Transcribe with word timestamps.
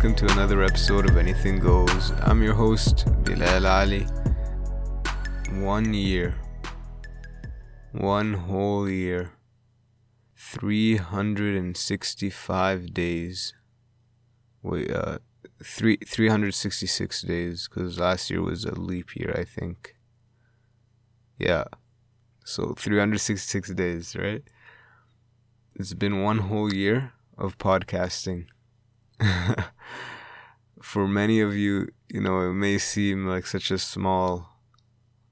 welcome 0.00 0.14
to 0.14 0.32
another 0.32 0.62
episode 0.62 1.10
of 1.10 1.16
Anything 1.16 1.58
Goes. 1.58 2.12
I'm 2.22 2.40
your 2.40 2.54
host, 2.54 3.04
Bilal 3.24 3.66
Ali. 3.66 4.06
One 5.54 5.92
year. 5.92 6.36
One 7.90 8.32
whole 8.32 8.88
year. 8.88 9.32
365 10.36 12.94
days. 12.94 13.54
Wait, 14.62 14.88
uh, 14.88 15.18
three, 15.64 15.96
366 15.96 17.22
days, 17.22 17.68
because 17.68 17.98
last 17.98 18.30
year 18.30 18.40
was 18.40 18.64
a 18.64 18.76
leap 18.76 19.16
year, 19.16 19.34
I 19.36 19.42
think. 19.42 19.96
Yeah. 21.40 21.64
So 22.44 22.72
366 22.78 23.70
days, 23.70 24.14
right? 24.14 24.44
It's 25.74 25.94
been 25.94 26.22
one 26.22 26.38
whole 26.38 26.72
year 26.72 27.14
of 27.36 27.58
podcasting. 27.58 28.46
For 30.82 31.08
many 31.08 31.40
of 31.40 31.54
you, 31.56 31.88
you 32.08 32.20
know, 32.20 32.40
it 32.48 32.54
may 32.54 32.78
seem 32.78 33.26
like 33.26 33.46
such 33.46 33.70
a 33.70 33.78
small 33.78 34.48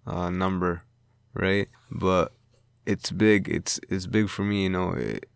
uh, 0.06 0.30
number, 0.30 0.82
right? 1.34 1.68
But 1.90 2.32
it's 2.84 3.10
big. 3.10 3.48
It's 3.48 3.80
it's 3.88 4.06
big 4.06 4.28
for 4.28 4.42
me, 4.42 4.64
you 4.64 4.70
know, 4.70 4.92
it, 4.92 5.26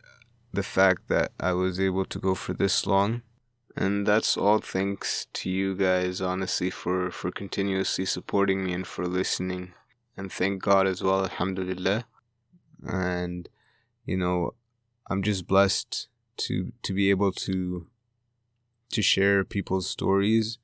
the 0.53 0.63
fact 0.63 1.09
that 1.09 1.33
I 1.39 1.53
was 1.53 1.79
able 1.81 2.05
to 2.07 2.19
go 2.19 2.35
for 2.35 2.53
this 2.53 2.87
long. 2.87 3.23
And 3.77 4.07
that's 4.07 4.37
all 4.37 4.59
thanks 4.59 5.27
to 5.35 5.49
you 5.49 5.77
guys, 5.77 6.21
honestly, 6.21 6.71
for, 6.71 7.11
for 7.11 7.31
continuously 7.31 8.05
supporting 8.05 8.65
me 8.65 8.73
and 8.73 8.87
for 8.87 9.07
listening. 9.07 9.75
And 10.17 10.31
thank 10.31 10.63
God 10.63 10.87
as 10.87 11.03
well, 11.03 11.23
alhamdulillah. 11.23 12.05
And, 12.85 13.49
you 14.05 14.17
know, 14.17 14.55
I'm 15.09 15.23
just 15.23 15.47
blessed 15.47 16.09
to 16.39 16.73
to 16.83 16.95
be 16.95 17.11
able 17.11 17.33
to 17.33 17.87
to 18.91 19.03
share 19.03 19.45
people's 19.45 19.89
stories 19.89 20.59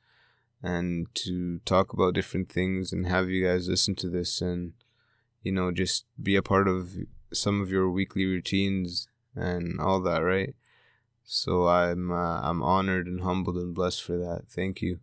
and 0.63 1.07
to 1.15 1.61
talk 1.65 1.93
about 1.93 2.15
different 2.15 2.51
things 2.51 2.93
and 2.93 3.07
have 3.07 3.29
you 3.31 3.47
guys 3.47 3.69
listen 3.69 3.95
to 3.95 4.09
this 4.09 4.41
and 4.41 4.73
you 5.43 5.53
know 5.53 5.71
just 5.71 6.07
be 6.21 6.37
a 6.37 6.43
part 6.43 6.67
of 6.67 6.97
some 7.33 7.61
of 7.61 7.71
your 7.71 7.91
weekly 7.91 8.25
routines 8.25 9.09
and 9.35 9.81
all 9.81 10.01
that 10.01 10.21
right? 10.21 10.55
So 11.25 11.69
i'm 11.69 12.11
uh, 12.11 12.41
i'm 12.43 12.63
honored 12.63 13.07
and 13.07 13.23
humbled 13.23 13.57
and 13.57 13.75
blessed 13.75 14.03
for 14.03 14.17
that. 14.17 14.45
Thank 14.49 14.83
you. 14.83 15.01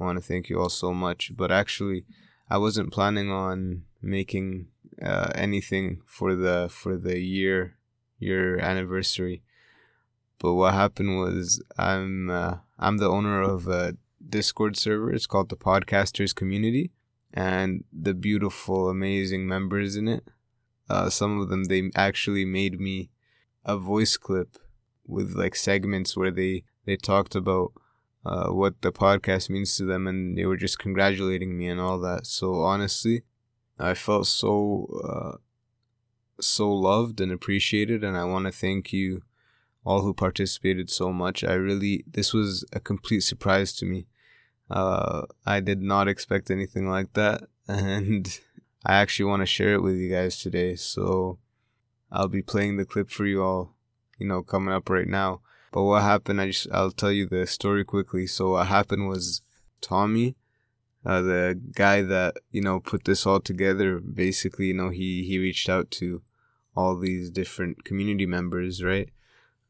I 0.00 0.04
want 0.04 0.18
to 0.18 0.24
thank 0.24 0.48
you 0.48 0.60
all 0.60 0.68
so 0.68 0.92
much. 0.94 1.32
But 1.36 1.50
actually 1.52 2.04
i 2.50 2.56
wasn't 2.56 2.92
planning 2.92 3.30
on 3.30 3.84
making 4.00 4.68
uh, 5.02 5.30
anything 5.34 6.00
for 6.06 6.34
the 6.34 6.68
for 6.70 6.96
the 6.96 7.18
year 7.20 7.76
your 8.18 8.58
anniversary. 8.60 9.42
But 10.38 10.54
what 10.54 10.74
happened 10.74 11.18
was 11.18 11.62
I'm 11.76 12.30
uh, 12.30 12.56
I'm 12.78 12.98
the 12.98 13.08
owner 13.08 13.42
of 13.42 13.66
a 13.66 13.96
Discord 14.26 14.76
server. 14.76 15.12
It's 15.12 15.26
called 15.26 15.48
the 15.48 15.56
Podcasters 15.56 16.34
Community, 16.34 16.92
and 17.34 17.84
the 17.92 18.14
beautiful, 18.14 18.88
amazing 18.88 19.46
members 19.46 19.96
in 19.96 20.08
it. 20.08 20.24
Uh, 20.88 21.10
some 21.10 21.40
of 21.40 21.48
them 21.48 21.64
they 21.64 21.90
actually 21.94 22.44
made 22.44 22.80
me 22.80 23.10
a 23.64 23.76
voice 23.76 24.16
clip 24.16 24.58
with 25.06 25.34
like 25.34 25.56
segments 25.56 26.16
where 26.16 26.30
they 26.30 26.64
they 26.84 26.96
talked 26.96 27.34
about 27.34 27.72
uh, 28.24 28.48
what 28.48 28.80
the 28.82 28.92
podcast 28.92 29.50
means 29.50 29.76
to 29.76 29.84
them, 29.84 30.06
and 30.06 30.38
they 30.38 30.46
were 30.46 30.56
just 30.56 30.78
congratulating 30.78 31.58
me 31.58 31.68
and 31.68 31.80
all 31.80 31.98
that. 31.98 32.26
So 32.26 32.60
honestly, 32.60 33.22
I 33.78 33.94
felt 33.94 34.26
so 34.26 35.00
uh, 35.04 35.38
so 36.40 36.72
loved 36.72 37.20
and 37.20 37.32
appreciated 37.32 38.04
and 38.04 38.16
I 38.16 38.24
want 38.24 38.46
to 38.46 38.52
thank 38.52 38.92
you 38.92 39.22
all 39.88 40.02
who 40.02 40.12
participated 40.12 40.90
so 40.90 41.12
much. 41.12 41.42
I 41.42 41.54
really 41.54 42.04
this 42.06 42.34
was 42.34 42.64
a 42.72 42.80
complete 42.80 43.20
surprise 43.20 43.72
to 43.74 43.86
me. 43.86 44.06
Uh, 44.70 45.22
I 45.46 45.60
did 45.60 45.80
not 45.80 46.08
expect 46.08 46.50
anything 46.50 46.90
like 46.90 47.14
that 47.14 47.44
and 47.68 48.38
I 48.84 48.96
actually 48.96 49.30
want 49.30 49.40
to 49.40 49.46
share 49.46 49.72
it 49.72 49.82
with 49.82 49.96
you 49.96 50.10
guys 50.10 50.38
today. 50.38 50.76
So 50.76 51.38
I'll 52.12 52.28
be 52.28 52.42
playing 52.42 52.76
the 52.76 52.84
clip 52.84 53.10
for 53.10 53.24
you 53.24 53.42
all, 53.42 53.74
you 54.18 54.26
know, 54.26 54.42
coming 54.42 54.74
up 54.74 54.90
right 54.90 55.08
now. 55.08 55.40
But 55.72 55.84
what 55.84 56.02
happened, 56.02 56.40
I 56.40 56.48
just 56.48 56.68
I'll 56.70 56.90
tell 56.90 57.12
you 57.12 57.26
the 57.26 57.46
story 57.46 57.84
quickly. 57.84 58.26
So 58.26 58.50
what 58.50 58.66
happened 58.66 59.08
was 59.08 59.40
Tommy 59.80 60.36
uh, 61.06 61.22
the 61.22 61.60
guy 61.74 62.02
that 62.02 62.36
you 62.50 62.60
know 62.60 62.80
put 62.80 63.04
this 63.04 63.24
all 63.24 63.40
together 63.40 64.00
basically 64.00 64.66
you 64.66 64.74
know 64.74 64.90
he 64.90 65.22
he 65.22 65.38
reached 65.38 65.68
out 65.68 65.90
to 65.90 66.22
all 66.76 66.96
these 66.96 67.30
different 67.30 67.84
community 67.84 68.26
members, 68.26 68.84
right? 68.84 69.10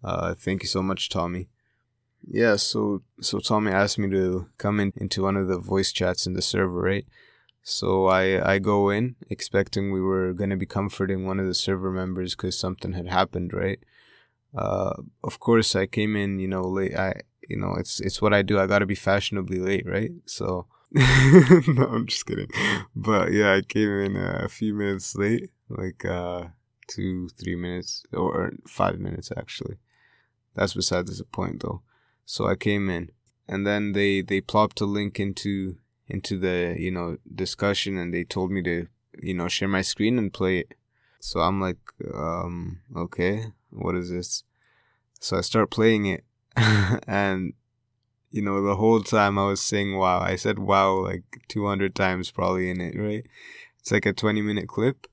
Uh, 0.03 0.35
thank 0.35 0.63
you 0.63 0.69
so 0.69 0.83
much, 0.83 1.09
Tommy. 1.09 1.49
Yeah, 2.27 2.57
so 2.57 3.03
so 3.21 3.39
Tommy 3.39 3.71
asked 3.71 3.99
me 3.99 4.11
to 4.11 4.49
come 4.59 4.81
in 4.81 4.93
into 4.97 5.23
one 5.23 5.37
of 5.37 5.49
the 5.49 5.59
voice 5.59 5.93
chats 5.93 6.27
in 6.27 6.35
the 6.35 6.43
server, 6.43 6.81
right? 6.81 7.07
So 7.63 8.07
I 8.07 8.55
I 8.55 8.59
go 8.59 8.91
in 8.91 9.17
expecting 9.31 9.93
we 9.93 10.01
were 10.01 10.33
gonna 10.33 10.57
be 10.57 10.67
comforting 10.67 11.25
one 11.27 11.39
of 11.41 11.47
the 11.47 11.55
server 11.55 11.91
members 11.91 12.35
because 12.35 12.59
something 12.59 12.93
had 12.93 13.09
happened, 13.09 13.53
right? 13.53 13.79
Uh, 14.55 14.95
of 15.23 15.39
course 15.41 15.77
I 15.77 15.87
came 15.87 16.17
in, 16.17 16.39
you 16.39 16.49
know, 16.49 16.63
late. 16.63 16.97
I 16.97 17.23
you 17.49 17.57
know 17.57 17.75
it's 17.79 18.01
it's 18.01 18.21
what 18.21 18.35
I 18.35 18.43
do. 18.43 18.59
I 18.59 18.67
gotta 18.67 18.87
be 18.87 18.95
fashionably 18.95 19.59
late, 19.59 19.87
right? 19.87 20.13
So 20.27 20.67
no, 20.93 21.85
I'm 21.85 22.07
just 22.07 22.27
kidding. 22.27 22.49
But 22.97 23.33
yeah, 23.33 23.55
I 23.55 23.63
came 23.63 23.91
in 23.91 24.17
a 24.17 24.49
few 24.49 24.75
minutes 24.75 25.15
late, 25.17 25.51
like 25.69 26.05
uh 26.05 26.49
two, 26.89 27.29
three 27.29 27.57
minutes, 27.57 28.05
or 28.13 28.53
five 28.67 28.99
minutes 28.99 29.31
actually. 29.37 29.77
That's 30.59 30.75
besides 30.75 31.19
the 31.19 31.25
point 31.25 31.63
though. 31.63 31.83
So 32.25 32.47
I 32.47 32.57
came 32.57 32.91
in, 32.91 33.11
and 33.47 33.67
then 33.67 33.93
they 33.93 34.23
they 34.23 34.41
plopped 34.41 34.81
a 34.81 34.87
link 34.87 35.19
into 35.21 35.77
into 36.07 36.39
the 36.39 36.77
you 36.79 36.91
know 36.91 37.19
discussion, 37.33 37.97
and 37.97 38.13
they 38.13 38.25
told 38.25 38.51
me 38.51 38.63
to 38.63 38.87
you 39.23 39.35
know 39.35 39.49
share 39.49 39.69
my 39.69 39.83
screen 39.83 40.19
and 40.19 40.33
play 40.33 40.59
it. 40.59 40.75
So 41.21 41.41
I'm 41.41 41.61
like, 41.61 41.79
um, 42.15 42.81
okay, 42.97 43.47
what 43.71 43.95
is 43.95 44.11
this? 44.11 44.45
So 45.21 45.39
I 45.39 45.41
start 45.43 45.71
playing 45.71 46.07
it, 46.07 46.25
and 46.57 47.53
you 48.31 48.43
know 48.43 48.63
the 48.63 48.77
whole 48.77 49.03
time 49.03 49.39
I 49.39 49.47
was 49.47 49.61
saying 49.61 49.97
wow. 49.97 50.21
I 50.21 50.37
said 50.37 50.59
wow 50.59 50.95
like 51.05 51.25
200 51.49 51.95
times 51.95 52.31
probably 52.31 52.71
in 52.71 52.81
it, 52.81 52.99
right? 52.99 53.25
It's 53.79 53.93
like 53.93 54.07
a 54.07 54.13
20 54.13 54.43
minute 54.43 54.69
clip 54.69 55.07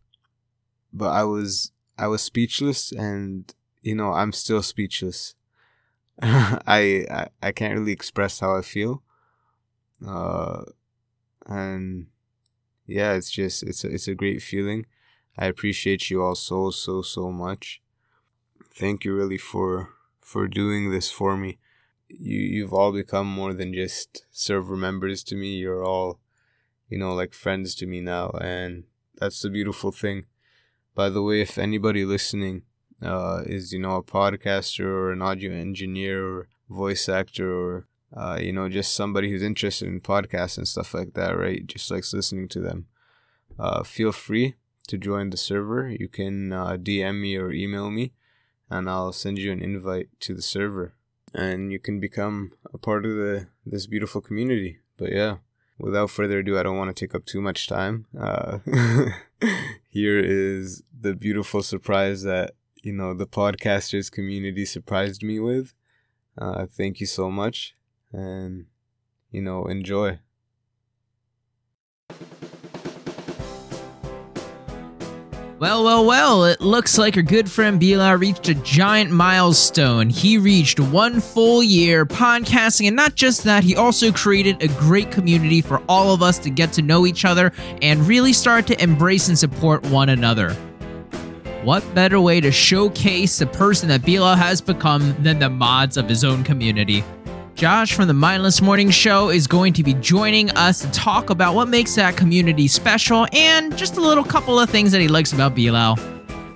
but 0.96 1.12
I 1.12 1.24
was 1.24 1.72
I 1.98 2.08
was 2.08 2.22
speechless, 2.24 2.92
and 2.92 3.54
you 3.82 3.94
know 3.94 4.14
I'm 4.14 4.32
still 4.32 4.64
speechless. 4.64 5.35
I, 6.22 7.06
I 7.12 7.28
I 7.42 7.52
can't 7.52 7.78
really 7.78 7.92
express 7.92 8.40
how 8.40 8.56
I 8.56 8.62
feel, 8.62 9.04
uh, 10.06 10.64
and 11.48 12.08
yeah, 12.88 13.14
it's 13.14 13.32
just 13.32 13.64
it's 13.64 13.84
a, 13.84 13.90
it's 13.94 14.08
a 14.08 14.16
great 14.16 14.42
feeling. 14.42 14.86
I 15.38 15.48
appreciate 15.48 16.10
you 16.12 16.24
all 16.24 16.36
so 16.36 16.72
so 16.72 17.02
so 17.02 17.32
much. 17.32 17.82
Thank 18.76 19.06
you 19.06 19.16
really 19.16 19.38
for 19.38 19.92
for 20.22 20.48
doing 20.48 20.92
this 20.92 21.12
for 21.12 21.38
me. 21.38 21.60
You 22.10 22.40
you've 22.40 22.74
all 22.74 22.92
become 22.94 23.28
more 23.28 23.54
than 23.54 23.74
just 23.74 24.26
server 24.32 24.78
members 24.78 25.24
to 25.26 25.36
me. 25.36 25.58
You're 25.58 25.84
all, 25.86 26.20
you 26.90 26.98
know, 27.00 27.14
like 27.16 27.34
friends 27.34 27.76
to 27.76 27.88
me 27.88 28.02
now, 28.02 28.32
and 28.42 28.86
that's 29.18 29.42
the 29.42 29.50
beautiful 29.50 29.92
thing. 29.92 30.26
By 30.96 31.10
the 31.10 31.24
way, 31.24 31.42
if 31.42 31.58
anybody 31.58 32.06
listening 32.06 32.64
uh, 33.02 33.44
is, 33.46 33.74
you 33.74 33.80
know, 33.80 33.96
a 33.96 34.04
podcaster 34.04 34.86
or 34.86 35.12
an 35.12 35.22
audio 35.22 35.52
engineer 35.52 36.26
or 36.26 36.48
voice 36.70 37.10
actor 37.10 37.52
or, 37.52 37.88
uh, 38.16 38.38
you 38.42 38.54
know, 38.54 38.70
just 38.70 38.94
somebody 38.94 39.30
who's 39.30 39.44
interested 39.44 39.88
in 39.88 40.02
podcasts 40.02 40.58
and 40.58 40.68
stuff 40.68 40.94
like 40.94 41.14
that, 41.14 41.38
right? 41.38 41.66
Just 41.68 41.92
likes 41.92 42.14
listening 42.14 42.48
to 42.50 42.60
them. 42.60 42.88
Uh, 43.58 43.84
feel 43.84 44.12
free 44.12 44.56
to 44.88 44.98
join 44.98 45.30
the 45.30 45.38
server. 45.38 45.90
You 45.90 46.08
can 46.08 46.54
uh, 46.54 46.78
DM 46.78 47.22
me 47.22 47.36
or 47.38 47.52
email 47.52 47.90
me, 47.90 48.14
and 48.70 48.90
I'll 48.90 49.12
send 49.12 49.38
you 49.38 49.52
an 49.52 49.62
invite 49.62 50.10
to 50.22 50.34
the 50.34 50.42
server, 50.42 50.94
and 51.34 51.72
you 51.72 51.80
can 51.80 52.00
become 52.00 52.52
a 52.74 52.78
part 52.78 53.06
of 53.06 53.16
the 53.16 53.48
this 53.66 53.88
beautiful 53.88 54.22
community. 54.22 54.80
But 54.98 55.12
yeah, 55.12 55.38
without 55.78 56.10
further 56.10 56.40
ado, 56.40 56.58
I 56.58 56.64
don't 56.64 56.78
want 56.78 56.96
to 56.96 57.00
take 57.06 57.16
up 57.16 57.26
too 57.26 57.42
much 57.42 57.68
time. 57.68 58.06
Uh, 58.20 58.60
here 59.90 60.20
is 60.20 60.84
the 61.00 61.14
beautiful 61.14 61.64
surprise 61.64 62.24
that 62.24 62.52
you 62.86 62.94
know 62.94 63.16
the 63.16 63.26
podcasters 63.26 64.12
community 64.12 64.64
surprised 64.64 65.24
me 65.24 65.40
with. 65.40 65.74
Uh, 66.38 66.68
thank 66.68 67.00
you 67.00 67.08
so 67.08 67.32
much, 67.32 67.74
and 68.12 68.68
you 69.32 69.42
know 69.42 69.66
enjoy. 69.66 70.20
Well, 75.58 75.86
well, 75.86 76.06
well, 76.06 76.46
it 76.46 76.60
looks 76.62 76.98
like 76.98 77.16
our 77.16 77.24
good 77.24 77.50
friend 77.50 77.80
Bilal 77.80 78.18
reached 78.18 78.50
a 78.50 78.56
giant 78.56 79.10
milestone. 79.10 80.10
He 80.10 80.38
reached 80.38 80.80
one 80.80 81.22
full 81.22 81.64
year 81.64 82.06
podcasting, 82.06 82.88
and 82.88 82.96
not 82.96 83.16
just 83.16 83.46
that, 83.46 83.64
he 83.64 83.76
also 83.76 84.12
created 84.12 84.62
a 84.62 84.68
great 84.68 85.12
community 85.12 85.62
for 85.62 85.82
all 85.88 86.14
of 86.14 86.22
us 86.22 86.38
to 86.40 86.52
get 86.52 86.72
to 86.74 86.84
know 86.84 87.08
each 87.08 87.26
other 87.26 87.52
and 87.82 88.06
really 88.06 88.34
start 88.34 88.68
to 88.68 88.84
embrace 88.84 89.28
and 89.30 89.40
support 89.40 89.84
one 89.88 90.10
another. 90.10 90.56
What 91.66 91.96
better 91.96 92.22
way 92.22 92.42
to 92.42 92.52
showcase 92.52 93.40
the 93.40 93.48
person 93.48 93.90
that 93.90 94.06
Bilal 94.06 94.36
has 94.36 94.62
become 94.62 95.16
than 95.24 95.40
the 95.40 95.50
mods 95.50 95.98
of 95.98 96.08
his 96.08 96.24
own 96.24 96.44
community? 96.44 97.04
Josh 97.56 97.96
from 97.96 98.08
the 98.08 98.14
Mindless 98.14 98.62
Morning 98.62 98.92
Show 98.92 99.32
is 99.32 99.48
going 99.48 99.74
to 99.74 99.82
be 99.82 99.96
joining 99.96 100.52
us 100.52 100.82
to 100.82 100.92
talk 100.92 101.32
about 101.32 101.56
what 101.56 101.68
makes 101.68 101.96
that 101.96 102.16
community 102.16 102.68
special 102.68 103.26
and 103.34 103.76
just 103.76 103.98
a 103.98 104.00
little 104.00 104.24
couple 104.24 104.60
of 104.60 104.70
things 104.70 104.92
that 104.92 105.02
he 105.02 105.08
likes 105.08 105.34
about 105.34 105.56
Bilal. 105.56 105.98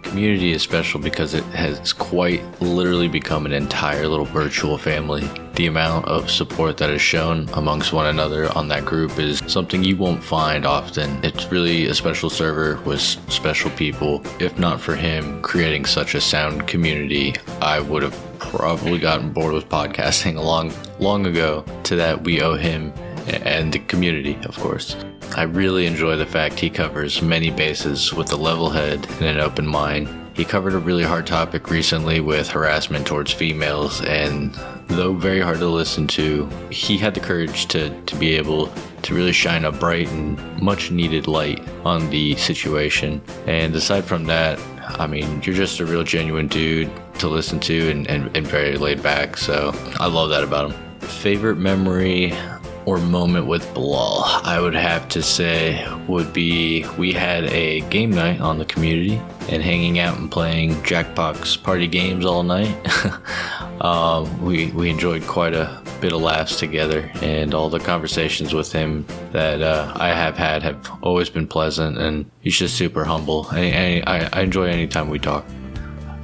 Community 0.04 0.52
is 0.52 0.62
special 0.62 1.00
because 1.00 1.34
it 1.34 1.44
has 1.46 1.92
quite 1.92 2.44
literally 2.62 3.08
become 3.08 3.48
an 3.48 3.52
entire 3.52 4.08
little 4.08 4.26
virtual 4.26 4.78
family. 4.78 5.28
The 5.60 5.68
amount 5.68 6.06
of 6.06 6.32
support 6.32 6.78
that 6.78 6.90
is 6.90 7.02
shown 7.02 7.50
amongst 7.52 7.92
one 7.92 8.06
another 8.06 8.50
on 8.58 8.70
that 8.70 8.86
group 8.86 9.20
is 9.20 9.44
something 9.46 9.84
you 9.84 9.98
won't 9.98 10.24
find 10.24 10.66
often. 10.66 11.20
It's 11.22 11.52
really 11.52 11.88
a 11.88 11.94
special 11.94 12.30
server 12.30 12.80
with 12.86 13.02
special 13.02 13.70
people. 13.72 14.22
If 14.40 14.58
not 14.58 14.80
for 14.80 14.96
him 14.96 15.42
creating 15.42 15.84
such 15.84 16.16
a 16.16 16.22
sound 16.22 16.66
community, 16.66 17.36
I 17.62 17.82
would 17.82 18.04
have 18.04 18.18
probably 18.40 19.00
gotten 19.00 19.34
bored 19.34 19.54
with 19.54 19.68
podcasting 19.68 20.36
long, 20.42 20.72
long 20.98 21.26
ago. 21.26 21.66
To 21.84 21.98
that, 21.98 22.24
we 22.24 22.42
owe 22.42 22.56
him 22.56 22.94
and 23.28 23.74
the 23.74 23.80
community, 23.80 24.40
of 24.46 24.58
course. 24.58 24.96
I 25.36 25.44
really 25.44 25.88
enjoy 25.88 26.16
the 26.16 26.26
fact 26.26 26.58
he 26.58 26.70
covers 26.70 27.22
many 27.22 27.52
bases 27.52 28.14
with 28.14 28.32
a 28.32 28.38
level 28.38 28.70
head 28.70 29.06
and 29.20 29.26
an 29.26 29.40
open 29.42 29.68
mind. 29.68 30.08
He 30.40 30.46
covered 30.46 30.74
a 30.74 30.80
really 30.80 31.04
hard 31.04 31.28
topic 31.28 31.70
recently 31.70 32.22
with 32.22 32.48
harassment 32.48 33.06
towards 33.06 33.34
females, 33.34 34.00
and 34.06 34.54
though 34.88 35.12
very 35.12 35.42
hard 35.42 35.58
to 35.60 35.68
listen 35.68 36.08
to, 36.08 36.48
he 36.70 36.98
had 36.98 37.14
the 37.14 37.20
courage 37.20 37.66
to, 37.66 37.90
to 38.04 38.16
be 38.16 38.38
able 38.38 38.72
to 39.02 39.14
really 39.14 39.34
shine 39.34 39.66
a 39.66 39.72
bright 39.74 40.08
and 40.08 40.40
much 40.62 40.92
needed 40.92 41.28
light 41.28 41.62
on 41.84 42.10
the 42.10 42.38
situation. 42.38 43.22
And 43.48 43.76
aside 43.76 44.06
from 44.06 44.24
that, 44.28 44.58
I 44.98 45.08
mean, 45.08 45.42
you're 45.44 45.56
just 45.56 45.82
a 45.82 45.86
real 45.86 46.04
genuine 46.04 46.48
dude 46.48 46.90
to 47.16 47.28
listen 47.28 47.60
to 47.60 47.92
and, 47.92 48.08
and, 48.08 48.34
and 48.38 48.48
very 48.48 48.78
laid 48.78 49.04
back, 49.04 49.36
so 49.36 49.74
I 50.00 50.08
love 50.08 50.30
that 50.30 50.46
about 50.46 50.72
him. 50.72 51.00
Favorite 51.02 51.58
memory 51.58 52.34
or 52.90 52.98
moment 52.98 53.46
with 53.46 53.72
Bilal, 53.76 54.24
I 54.26 54.60
would 54.60 54.74
have 54.74 55.08
to 55.10 55.22
say 55.22 55.88
would 56.08 56.34
be 56.34 56.84
we 56.98 57.12
had 57.14 57.44
a 57.44 57.82
game 57.82 58.10
night 58.10 58.42
on 58.42 58.58
the 58.58 58.66
community 58.66 59.22
and 59.48 59.62
hanging 59.62 60.00
out 60.00 60.18
and 60.18 60.32
playing 60.32 60.74
Jackbox 60.82 61.62
party 61.62 61.86
games 61.86 62.26
all 62.26 62.42
night. 62.42 62.76
um, 63.82 64.44
we 64.44 64.72
we 64.72 64.90
enjoyed 64.90 65.22
quite 65.28 65.54
a 65.54 65.80
bit 66.02 66.14
of 66.14 66.22
laughs 66.22 66.58
together, 66.58 67.12
and 67.22 67.54
all 67.54 67.70
the 67.70 67.80
conversations 67.80 68.56
with 68.56 68.72
him 68.72 69.06
that 69.34 69.62
uh, 69.62 69.94
I 69.96 70.08
have 70.08 70.36
had 70.36 70.64
have 70.64 70.90
always 71.04 71.30
been 71.30 71.46
pleasant, 71.46 72.00
and 72.00 72.26
he's 72.40 72.58
just 72.58 72.76
super 72.76 73.06
humble. 73.06 73.46
I, 73.52 74.02
I, 74.08 74.30
I 74.34 74.42
enjoy 74.42 74.66
any 74.66 74.88
time 74.88 75.10
we 75.10 75.20
talk 75.20 75.46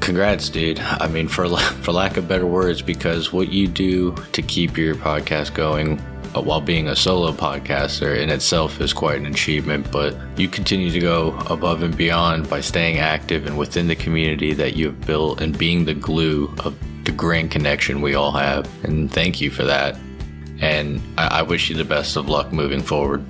congrats, 0.06 0.50
dude. 0.50 0.80
I 0.80 1.08
mean, 1.08 1.28
for 1.28 1.50
for 1.58 1.92
lack 1.92 2.16
of 2.18 2.28
better 2.28 2.46
words, 2.46 2.82
because 2.82 3.34
what 3.34 3.52
you 3.52 3.68
do 3.68 4.16
to 4.34 4.42
keep 4.42 4.78
your 4.78 4.96
podcast 4.96 5.56
going 5.56 6.00
uh, 6.36 6.42
while 6.42 6.62
being 6.62 6.88
a 6.88 6.96
solo 6.96 7.32
podcaster 7.32 8.18
in 8.18 8.30
itself 8.30 8.80
is 8.80 8.94
quite 8.94 9.18
an 9.18 9.26
achievement, 9.26 9.92
but 9.92 10.16
you 10.38 10.48
continue 10.48 10.92
to 10.92 11.00
go 11.00 11.36
above 11.48 11.82
and 11.82 11.98
beyond 11.98 12.48
by 12.48 12.62
staying 12.62 13.00
active 13.00 13.48
and 13.48 13.58
within 13.58 13.88
the 13.88 13.96
community 13.96 14.54
that 14.54 14.76
you've 14.76 15.02
built 15.08 15.42
and 15.42 15.58
being 15.58 15.86
the 15.86 15.96
glue 15.96 16.54
of 16.60 16.78
the 17.06 17.12
grand 17.12 17.50
connection 17.50 18.02
we 18.02 18.14
all 18.14 18.32
have. 18.32 18.70
And 18.84 19.12
thank 19.12 19.42
you 19.42 19.50
for 19.50 19.64
that. 19.64 19.98
And 20.60 21.02
I, 21.18 21.40
I 21.40 21.42
wish 21.42 21.70
you 21.70 21.76
the 21.76 21.84
best 21.84 22.16
of 22.16 22.30
luck 22.30 22.54
moving 22.54 22.82
forward. 22.82 23.26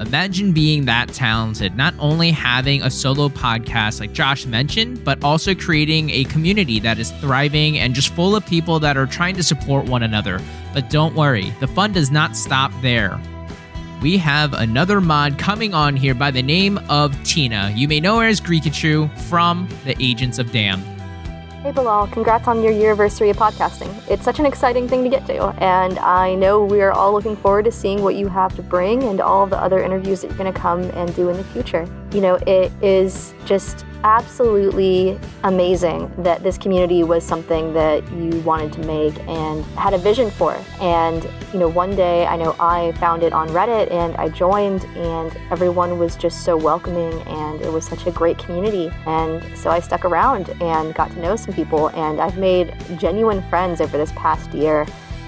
Imagine 0.00 0.52
being 0.52 0.84
that 0.84 1.08
talented, 1.08 1.76
not 1.76 1.92
only 1.98 2.30
having 2.30 2.82
a 2.82 2.90
solo 2.90 3.28
podcast 3.28 3.98
like 3.98 4.12
Josh 4.12 4.46
mentioned, 4.46 5.02
but 5.04 5.22
also 5.24 5.56
creating 5.56 6.10
a 6.10 6.22
community 6.24 6.78
that 6.80 7.00
is 7.00 7.10
thriving 7.20 7.78
and 7.78 7.94
just 7.94 8.14
full 8.14 8.36
of 8.36 8.46
people 8.46 8.78
that 8.78 8.96
are 8.96 9.06
trying 9.06 9.34
to 9.34 9.42
support 9.42 9.86
one 9.86 10.04
another. 10.04 10.40
But 10.72 10.88
don't 10.88 11.16
worry, 11.16 11.52
the 11.58 11.66
fun 11.66 11.92
does 11.92 12.12
not 12.12 12.36
stop 12.36 12.70
there. 12.80 13.20
We 14.00 14.16
have 14.18 14.52
another 14.52 15.00
mod 15.00 15.36
coming 15.36 15.74
on 15.74 15.96
here 15.96 16.14
by 16.14 16.30
the 16.30 16.42
name 16.42 16.78
of 16.88 17.20
Tina. 17.24 17.72
You 17.74 17.88
may 17.88 17.98
know 17.98 18.20
her 18.20 18.26
as 18.26 18.40
Greekachu 18.40 19.16
from 19.22 19.68
the 19.84 19.96
Agents 20.00 20.38
of 20.38 20.52
Damn. 20.52 20.97
Hey 21.62 21.72
Bilal, 21.72 22.06
congrats 22.06 22.46
on 22.46 22.62
your 22.62 22.72
anniversary 22.72 23.30
of 23.30 23.36
podcasting. 23.36 23.92
It's 24.08 24.22
such 24.22 24.38
an 24.38 24.46
exciting 24.46 24.86
thing 24.86 25.02
to 25.02 25.10
get 25.10 25.26
to, 25.26 25.46
and 25.60 25.98
I 25.98 26.36
know 26.36 26.64
we're 26.64 26.92
all 26.92 27.12
looking 27.12 27.34
forward 27.34 27.64
to 27.64 27.72
seeing 27.72 28.00
what 28.00 28.14
you 28.14 28.28
have 28.28 28.54
to 28.54 28.62
bring 28.62 29.02
and 29.02 29.20
all 29.20 29.44
the 29.44 29.58
other 29.58 29.82
interviews 29.82 30.20
that 30.20 30.28
you're 30.28 30.38
going 30.38 30.52
to 30.52 30.56
come 30.56 30.82
and 30.82 31.12
do 31.16 31.30
in 31.30 31.36
the 31.36 31.42
future. 31.42 31.84
You 32.10 32.22
know, 32.22 32.36
it 32.46 32.72
is 32.82 33.34
just 33.44 33.84
absolutely 34.02 35.18
amazing 35.44 36.10
that 36.22 36.42
this 36.42 36.56
community 36.56 37.02
was 37.02 37.22
something 37.22 37.74
that 37.74 38.10
you 38.12 38.40
wanted 38.40 38.72
to 38.72 38.80
make 38.80 39.18
and 39.28 39.62
had 39.76 39.92
a 39.92 39.98
vision 39.98 40.30
for. 40.30 40.56
And, 40.80 41.28
you 41.52 41.58
know, 41.58 41.68
one 41.68 41.94
day 41.94 42.24
I 42.26 42.36
know 42.36 42.56
I 42.58 42.92
found 42.92 43.22
it 43.22 43.34
on 43.34 43.48
Reddit 43.50 43.90
and 43.90 44.16
I 44.16 44.30
joined, 44.30 44.84
and 44.96 45.36
everyone 45.50 45.98
was 45.98 46.16
just 46.16 46.44
so 46.44 46.56
welcoming 46.56 47.12
and 47.28 47.60
it 47.60 47.70
was 47.70 47.84
such 47.84 48.06
a 48.06 48.10
great 48.10 48.38
community. 48.38 48.90
And 49.04 49.44
so 49.58 49.68
I 49.68 49.78
stuck 49.80 50.06
around 50.06 50.48
and 50.62 50.94
got 50.94 51.10
to 51.10 51.20
know 51.20 51.36
some 51.36 51.52
people, 51.52 51.88
and 51.88 52.22
I've 52.22 52.38
made 52.38 52.74
genuine 52.98 53.46
friends 53.50 53.82
over 53.82 53.98
this 53.98 54.12
past 54.12 54.54
year 54.54 54.86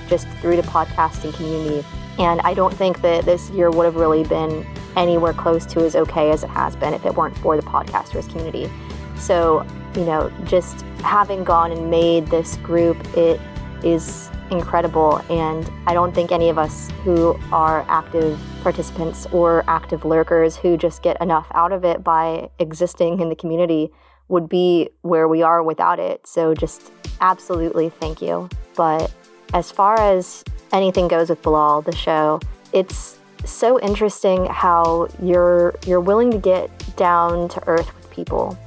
just 0.09 0.27
through 0.41 0.57
the 0.57 0.63
podcasting 0.63 1.35
community. 1.35 1.87
And 2.19 2.41
I 2.43 2.55
don't 2.55 2.75
think 2.75 3.01
that 3.03 3.25
this 3.25 3.51
year 3.51 3.71
would 3.71 3.85
have 3.85 3.97
really 3.97 4.25
been 4.25 4.67
anywhere 4.97 5.33
close 5.33 5.65
to 5.67 5.85
as 5.85 5.97
okay 5.97 6.31
as 6.31 6.45
it 6.45 6.51
has 6.51 6.77
been 6.77 6.93
if 6.95 7.07
it 7.07 7.15
weren't 7.15 7.37
for 7.39 7.57
the 7.57 7.63
podcasters 7.63 8.29
community. 8.29 8.71
So, 9.17 9.67
you 9.95 10.05
know, 10.05 10.31
just 10.45 10.83
having 11.03 11.45
gone 11.45 11.73
and 11.73 11.91
made 11.91 12.27
this 12.27 12.57
group, 12.57 12.99
it 13.17 13.41
is 13.83 14.31
incredible. 14.51 15.23
And 15.31 15.71
I 15.87 15.95
don't 15.95 16.15
think 16.15 16.33
any 16.33 16.49
of 16.49 16.59
us 16.59 16.91
who 17.05 17.39
are 17.53 17.85
active 17.89 18.39
participants 18.63 19.27
or 19.33 19.65
active 19.67 20.05
lurkers 20.05 20.57
who 20.57 20.77
just 20.77 21.03
get 21.03 21.21
enough 21.21 21.47
out 21.55 21.73
of 21.73 21.85
it 21.85 22.05
by 22.05 22.51
existing 22.59 23.21
in 23.21 23.29
the 23.29 23.37
community 23.37 23.91
would 24.29 24.49
be 24.49 24.91
where 25.03 25.29
we 25.29 25.43
are 25.43 25.63
without 25.63 25.99
it. 25.99 26.27
So 26.27 26.55
just 26.55 26.93
absolutely 27.21 27.91
thank 27.91 28.23
you. 28.23 28.49
But 28.77 29.13
as 29.53 29.71
far 29.71 29.99
as 29.99 30.45
anything 30.73 31.09
goes 31.09 31.31
with 31.31 31.43
Bilal, 31.43 31.83
the 31.83 31.95
show, 31.95 32.41
it's 32.73 33.19
so 33.45 33.81
interesting 33.81 34.47
how 34.47 35.09
you're 35.21 35.75
you're 35.87 36.01
willing 36.01 36.31
to 36.31 36.39
get 36.39 36.71
down 36.97 37.49
to 37.49 37.69
earth 37.69 37.95
with 37.97 38.11
people. 38.11 38.59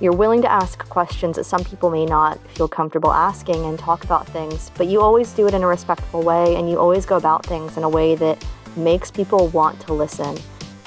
You're 0.00 0.14
willing 0.14 0.42
to 0.42 0.50
ask 0.50 0.78
questions 0.88 1.36
that 1.36 1.44
some 1.44 1.64
people 1.64 1.90
may 1.90 2.06
not 2.06 2.38
feel 2.50 2.68
comfortable 2.68 3.12
asking 3.12 3.64
and 3.64 3.76
talk 3.76 4.04
about 4.04 4.28
things, 4.28 4.70
but 4.76 4.86
you 4.86 5.00
always 5.00 5.32
do 5.32 5.48
it 5.48 5.54
in 5.54 5.62
a 5.64 5.66
respectful 5.66 6.22
way 6.22 6.54
and 6.54 6.70
you 6.70 6.78
always 6.78 7.04
go 7.04 7.16
about 7.16 7.44
things 7.44 7.76
in 7.76 7.82
a 7.82 7.88
way 7.88 8.14
that 8.14 8.44
makes 8.76 9.10
people 9.10 9.48
want 9.48 9.80
to 9.80 9.92
listen. 9.92 10.36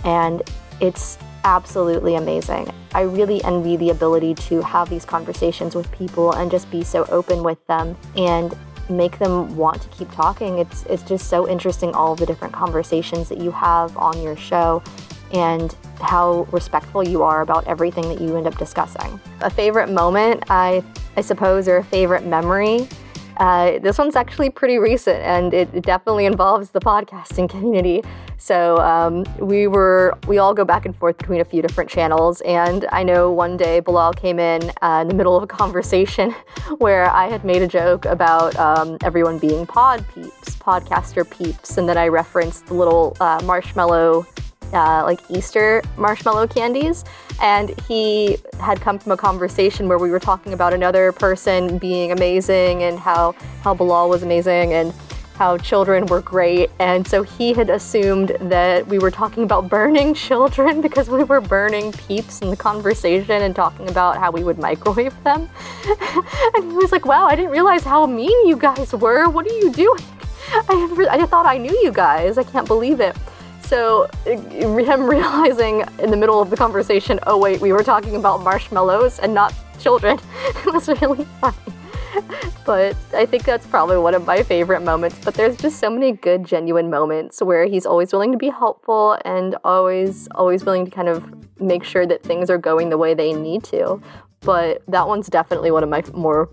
And 0.05 0.41
it's 0.79 1.17
absolutely 1.43 2.15
amazing. 2.15 2.72
I 2.93 3.01
really 3.01 3.43
envy 3.43 3.75
the 3.75 3.89
ability 3.89 4.36
to 4.36 4.62
have 4.62 4.89
these 4.89 5.03
conversations 5.03 5.75
with 5.75 5.91
people 5.91 6.31
and 6.34 6.50
just 6.50 6.72
be 6.72 6.84
so 6.84 7.05
open 7.10 7.43
with 7.43 7.65
them 7.67 7.98
and 8.15 8.55
make 8.89 9.19
them 9.19 9.55
want 9.55 9.81
to 9.81 9.88
keep 9.89 10.11
talking. 10.11 10.59
It's 10.59 10.83
it's 10.85 11.03
just 11.03 11.29
so 11.29 11.47
interesting 11.47 11.93
all 11.93 12.15
the 12.15 12.25
different 12.25 12.53
conversations 12.53 13.29
that 13.29 13.39
you 13.39 13.51
have 13.51 13.95
on 13.97 14.21
your 14.21 14.35
show 14.35 14.83
and 15.33 15.75
how 16.01 16.47
respectful 16.51 17.07
you 17.07 17.23
are 17.23 17.41
about 17.41 17.65
everything 17.67 18.07
that 18.09 18.19
you 18.19 18.35
end 18.35 18.47
up 18.47 18.57
discussing. 18.57 19.19
A 19.41 19.50
favorite 19.50 19.89
moment, 19.89 20.43
I 20.50 20.83
I 21.15 21.21
suppose, 21.21 21.67
or 21.67 21.77
a 21.77 21.83
favorite 21.83 22.25
memory. 22.25 22.88
Uh, 23.38 23.79
this 23.79 23.97
one's 23.97 24.15
actually 24.15 24.50
pretty 24.50 24.77
recent, 24.77 25.19
and 25.21 25.53
it, 25.53 25.73
it 25.73 25.83
definitely 25.83 26.25
involves 26.25 26.71
the 26.71 26.79
podcasting 26.79 27.50
community. 27.55 28.03
So 28.38 28.77
um, 28.77 29.23
we 29.39 29.67
were 29.67 30.17
we 30.27 30.39
all 30.39 30.53
go 30.53 30.65
back 30.65 30.85
and 30.85 30.95
forth 30.95 31.17
between 31.17 31.41
a 31.41 31.45
few 31.45 31.61
different 31.61 31.89
channels, 31.89 32.41
and 32.41 32.88
I 32.91 33.03
know 33.03 33.31
one 33.31 33.55
day 33.55 33.79
Bilal 33.79 34.13
came 34.13 34.39
in 34.39 34.71
uh, 34.81 35.00
in 35.01 35.07
the 35.07 35.13
middle 35.13 35.38
of 35.38 35.43
a 35.43 35.47
conversation 35.61 36.31
where 36.79 37.09
I 37.09 37.27
had 37.27 37.45
made 37.45 37.61
a 37.61 37.67
joke 37.67 38.05
about 38.05 38.55
um, 38.55 38.97
everyone 39.03 39.38
being 39.38 39.65
pod 39.65 40.03
peeps, 40.13 40.55
podcaster 40.55 41.29
peeps, 41.29 41.77
and 41.77 41.88
then 41.88 41.97
I 41.97 42.07
referenced 42.07 42.65
the 42.65 42.73
little 42.73 43.15
uh, 43.19 43.41
marshmallow 43.45 44.25
uh, 44.74 45.04
like 45.04 45.20
Easter 45.30 45.82
marshmallow 45.98 46.48
candies. 46.48 47.04
And 47.42 47.80
he 47.88 48.38
had 48.60 48.82
come 48.82 49.00
from 49.00 49.12
a 49.12 49.18
conversation 49.18 49.88
where 49.88 49.98
we 49.98 50.12
were 50.12 50.20
talking 50.20 50.54
about 50.54 50.74
another 50.74 51.12
person 51.12 51.78
being 51.78 52.12
amazing 52.12 52.84
and 52.84 53.00
how, 53.00 53.34
how 53.63 53.74
Bilal 53.74 54.10
was 54.10 54.24
amazing. 54.24 54.74
And 54.74 54.94
how 55.42 55.58
children 55.58 56.06
were 56.06 56.22
great. 56.22 56.70
And 56.78 57.08
so 57.08 57.24
he 57.24 57.51
had 57.51 57.72
assumed 57.72 58.38
that 58.42 58.86
we 58.86 59.00
were 59.00 59.10
talking 59.10 59.44
about 59.44 59.70
burning 59.70 60.13
children 60.28 60.82
because 60.82 61.10
we 61.10 61.24
were 61.24 61.42
burning 61.42 61.92
peeps 61.94 62.42
in 62.42 62.51
the 62.51 62.56
conversation 62.56 63.42
and 63.42 63.56
talking 63.56 63.90
about 63.90 64.18
how 64.18 64.30
we 64.30 64.44
would 64.44 64.60
microwave 64.60 65.16
them. 65.24 65.50
and 66.54 66.72
he 66.72 66.78
was 66.78 66.92
like, 66.92 67.06
wow, 67.06 67.25
I 67.25 67.36
didn't 67.36 67.50
realize 67.50 67.84
how 67.84 68.06
mean 68.06 68.48
you 68.48 68.56
guys 68.56 68.94
were. 68.94 69.30
What 69.30 69.48
are 69.48 69.58
you 69.58 69.72
doing? 69.72 70.04
I, 70.70 71.08
I 71.10 71.25
thought 71.25 71.48
I 71.48 71.58
knew 71.58 71.75
you 71.82 71.92
guys. 71.92 72.38
I 72.38 72.44
can't 72.44 72.68
believe 72.68 73.00
it. 73.00 73.18
So, 73.72 74.10
him 74.25 75.04
realizing 75.10 75.86
in 76.00 76.12
the 76.12 76.18
middle 76.18 76.42
of 76.42 76.50
the 76.50 76.58
conversation, 76.58 77.22
oh, 77.25 77.38
wait, 77.38 77.62
we 77.62 77.72
were 77.72 77.84
talking 77.84 78.18
about 78.18 78.42
marshmallows 78.42 79.20
and 79.20 79.34
not 79.34 79.54
children, 79.80 80.20
it 80.46 80.74
was 80.74 80.90
really 80.90 81.24
funny. 81.40 81.56
but 82.66 82.98
I 83.13 83.25
think 83.25 83.46
that's 83.46 83.66
probably 83.66 83.96
one 83.96 84.13
of 84.13 84.28
my 84.28 84.44
favorite 84.44 84.82
moments. 84.82 85.20
But 85.24 85.36
there's 85.36 85.56
just 85.56 85.80
so 85.80 85.90
many 85.90 86.12
good, 86.12 86.44
genuine 86.44 86.90
moments 86.90 87.42
where 87.42 87.63
he's 87.66 87.86
always 87.86 88.12
willing 88.12 88.34
to 88.34 88.38
be 88.38 88.50
helpful 88.50 89.18
and 89.24 89.56
always, 89.63 90.28
always 90.36 90.66
willing 90.66 90.84
to 90.84 90.92
kind 90.92 91.08
of 91.08 91.24
make 91.62 91.86
sure 91.86 92.06
that 92.06 92.24
things 92.24 92.50
are 92.50 92.58
going 92.58 92.90
the 92.90 92.98
way 92.98 93.13
they 93.13 93.32
need 93.32 93.63
to. 93.63 94.01
But 94.42 94.84
that 94.90 95.08
one's 95.08 95.30
definitely 95.30 95.72
one 95.72 95.84
of 95.84 95.90
my 95.90 96.04
more 96.13 96.50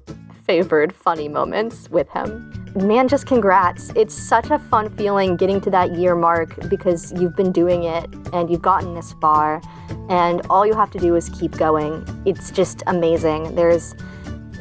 favored 0.48 0.94
funny 0.94 1.28
moments 1.28 1.90
with 1.90 2.08
him. 2.08 2.50
Man, 2.74 3.06
just 3.06 3.26
congrats. 3.26 3.92
It's 3.94 4.14
such 4.14 4.50
a 4.50 4.58
fun 4.58 4.88
feeling 4.96 5.36
getting 5.36 5.60
to 5.60 5.70
that 5.70 5.94
year 5.94 6.14
mark 6.14 6.56
because 6.70 7.12
you've 7.12 7.36
been 7.36 7.52
doing 7.52 7.84
it 7.84 8.08
and 8.32 8.50
you've 8.50 8.62
gotten 8.62 8.94
this 8.94 9.12
far, 9.20 9.60
and 10.08 10.40
all 10.48 10.66
you 10.66 10.72
have 10.74 10.90
to 10.92 10.98
do 10.98 11.16
is 11.16 11.28
keep 11.28 11.52
going. 11.52 12.02
It's 12.24 12.50
just 12.50 12.82
amazing. 12.86 13.54
There's 13.56 13.94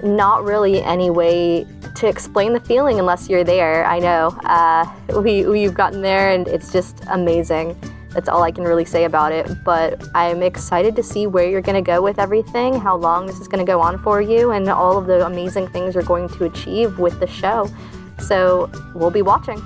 not 0.03 0.44
really 0.44 0.84
any 0.84 1.10
way 1.10 1.65
to 1.96 2.08
explain 2.08 2.51
the 2.51 2.60
feeling 2.60 3.00
unless 3.00 3.29
you're 3.29 3.46
there. 3.46 3.86
I 3.86 4.00
know. 4.00 4.38
Uh, 4.44 4.86
we, 5.22 5.46
we've 5.46 5.74
gotten 5.74 6.01
there, 6.01 6.32
and 6.32 6.50
it's 6.50 6.74
just 6.74 7.01
amazing. 7.08 7.79
That's 8.10 8.30
all 8.30 8.44
I 8.44 8.52
can 8.52 8.64
really 8.64 8.86
say 8.86 9.04
about 9.04 9.32
it. 9.32 9.64
But 9.64 10.08
I'm 10.16 10.42
excited 10.42 10.96
to 10.96 11.04
see 11.04 11.28
where 11.28 11.50
you're 11.50 11.62
going 11.62 11.76
to 11.76 11.82
go 11.82 12.02
with 12.02 12.20
everything, 12.20 12.80
how 12.80 12.96
long 12.96 13.28
this 13.28 13.40
is 13.40 13.48
going 13.48 13.66
to 13.66 13.70
go 13.70 13.80
on 13.80 14.02
for 14.02 14.22
you, 14.22 14.52
and 14.52 14.68
all 14.70 14.98
of 14.98 15.06
the 15.08 15.26
amazing 15.26 15.68
things 15.68 15.96
you're 15.96 16.04
going 16.04 16.30
to 16.30 16.46
achieve 16.46 17.00
with 17.00 17.20
the 17.20 17.28
show. 17.28 17.70
So 18.20 18.72
we'll 18.94 19.12
be 19.12 19.22
watching. 19.22 19.62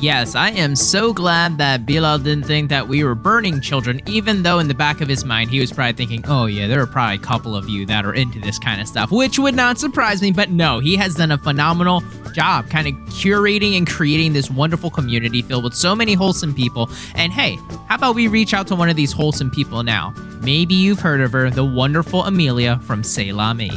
Yes, 0.00 0.34
I 0.34 0.48
am 0.52 0.76
so 0.76 1.12
glad 1.12 1.58
that 1.58 1.84
Bilal 1.84 2.20
didn't 2.20 2.46
think 2.46 2.70
that 2.70 2.88
we 2.88 3.04
were 3.04 3.14
burning 3.14 3.60
children, 3.60 4.00
even 4.06 4.42
though 4.42 4.58
in 4.58 4.66
the 4.66 4.72
back 4.72 5.02
of 5.02 5.08
his 5.08 5.26
mind 5.26 5.50
he 5.50 5.60
was 5.60 5.70
probably 5.70 5.92
thinking, 5.92 6.24
oh, 6.26 6.46
yeah, 6.46 6.66
there 6.66 6.80
are 6.80 6.86
probably 6.86 7.16
a 7.16 7.18
couple 7.18 7.54
of 7.54 7.68
you 7.68 7.84
that 7.84 8.06
are 8.06 8.14
into 8.14 8.40
this 8.40 8.58
kind 8.58 8.80
of 8.80 8.88
stuff, 8.88 9.10
which 9.10 9.38
would 9.38 9.54
not 9.54 9.78
surprise 9.78 10.22
me. 10.22 10.32
But 10.32 10.48
no, 10.48 10.78
he 10.78 10.96
has 10.96 11.16
done 11.16 11.30
a 11.30 11.36
phenomenal 11.36 12.02
job 12.32 12.70
kind 12.70 12.88
of 12.88 12.94
curating 13.10 13.76
and 13.76 13.86
creating 13.86 14.32
this 14.32 14.50
wonderful 14.50 14.88
community 14.88 15.42
filled 15.42 15.64
with 15.64 15.74
so 15.74 15.94
many 15.94 16.14
wholesome 16.14 16.54
people. 16.54 16.88
And 17.14 17.30
hey, 17.30 17.56
how 17.86 17.96
about 17.96 18.14
we 18.14 18.26
reach 18.26 18.54
out 18.54 18.66
to 18.68 18.74
one 18.74 18.88
of 18.88 18.96
these 18.96 19.12
wholesome 19.12 19.50
people 19.50 19.82
now? 19.82 20.14
Maybe 20.40 20.72
you've 20.72 21.00
heard 21.00 21.20
of 21.20 21.32
her, 21.32 21.50
the 21.50 21.64
wonderful 21.64 22.24
Amelia 22.24 22.78
from 22.86 23.04
Say 23.04 23.32
La 23.32 23.52
Me. 23.52 23.70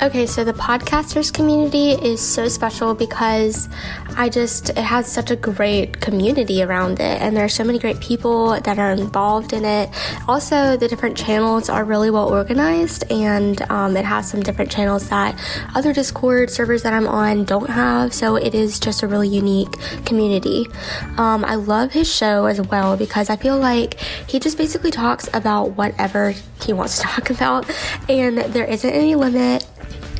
Okay, 0.00 0.26
so 0.26 0.44
the 0.44 0.52
podcasters 0.52 1.34
community 1.34 1.90
is 1.90 2.20
so 2.20 2.46
special 2.46 2.94
because 2.94 3.68
I 4.16 4.28
just, 4.28 4.70
it 4.70 4.76
has 4.78 5.10
such 5.10 5.32
a 5.32 5.36
great 5.36 6.00
community 6.00 6.62
around 6.62 7.00
it, 7.00 7.20
and 7.20 7.36
there 7.36 7.44
are 7.44 7.48
so 7.48 7.64
many 7.64 7.80
great 7.80 7.98
people 7.98 8.60
that 8.60 8.78
are 8.78 8.92
involved 8.92 9.52
in 9.52 9.64
it. 9.64 9.90
Also, 10.28 10.76
the 10.76 10.86
different 10.86 11.16
channels 11.16 11.68
are 11.68 11.82
really 11.82 12.10
well 12.10 12.32
organized, 12.32 13.10
and 13.10 13.60
um, 13.72 13.96
it 13.96 14.04
has 14.04 14.30
some 14.30 14.40
different 14.40 14.70
channels 14.70 15.08
that 15.08 15.36
other 15.74 15.92
Discord 15.92 16.48
servers 16.48 16.84
that 16.84 16.92
I'm 16.92 17.08
on 17.08 17.44
don't 17.44 17.68
have, 17.68 18.14
so 18.14 18.36
it 18.36 18.54
is 18.54 18.78
just 18.78 19.02
a 19.02 19.08
really 19.08 19.28
unique 19.28 19.72
community. 20.04 20.68
Um, 21.16 21.44
I 21.44 21.56
love 21.56 21.90
his 21.90 22.08
show 22.08 22.46
as 22.46 22.60
well 22.60 22.96
because 22.96 23.30
I 23.30 23.36
feel 23.36 23.58
like 23.58 23.94
he 24.28 24.38
just 24.38 24.58
basically 24.58 24.92
talks 24.92 25.28
about 25.34 25.72
whatever 25.72 26.34
he 26.62 26.72
wants 26.72 26.98
to 26.98 27.02
talk 27.02 27.30
about, 27.36 27.68
and 28.08 28.38
there 28.38 28.64
isn't 28.64 28.90
any 28.90 29.16
limit 29.16 29.67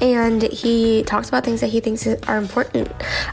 and 0.01 0.43
he 0.43 1.03
talks 1.05 1.29
about 1.29 1.45
things 1.45 1.61
that 1.61 1.69
he 1.69 1.81
thinks 1.81 2.07
are 2.07 2.37
important. 2.37 2.91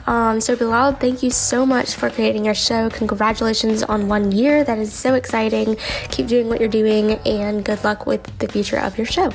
Um, 0.07 0.41
so, 0.41 0.55
Bilal, 0.55 0.93
thank 0.93 1.23
you 1.23 1.29
so 1.31 1.65
much 1.65 1.95
for 1.95 2.09
creating 2.09 2.45
your 2.45 2.55
show. 2.55 2.89
Congratulations 2.89 3.83
on 3.83 4.07
one 4.07 4.31
year. 4.31 4.63
That 4.63 4.77
is 4.77 4.93
so 4.93 5.13
exciting. 5.13 5.77
Keep 6.09 6.27
doing 6.27 6.49
what 6.49 6.59
you're 6.59 6.69
doing, 6.69 7.13
and 7.25 7.63
good 7.63 7.83
luck 7.83 8.05
with 8.05 8.23
the 8.39 8.47
future 8.47 8.77
of 8.77 8.97
your 8.97 9.07
show. 9.07 9.31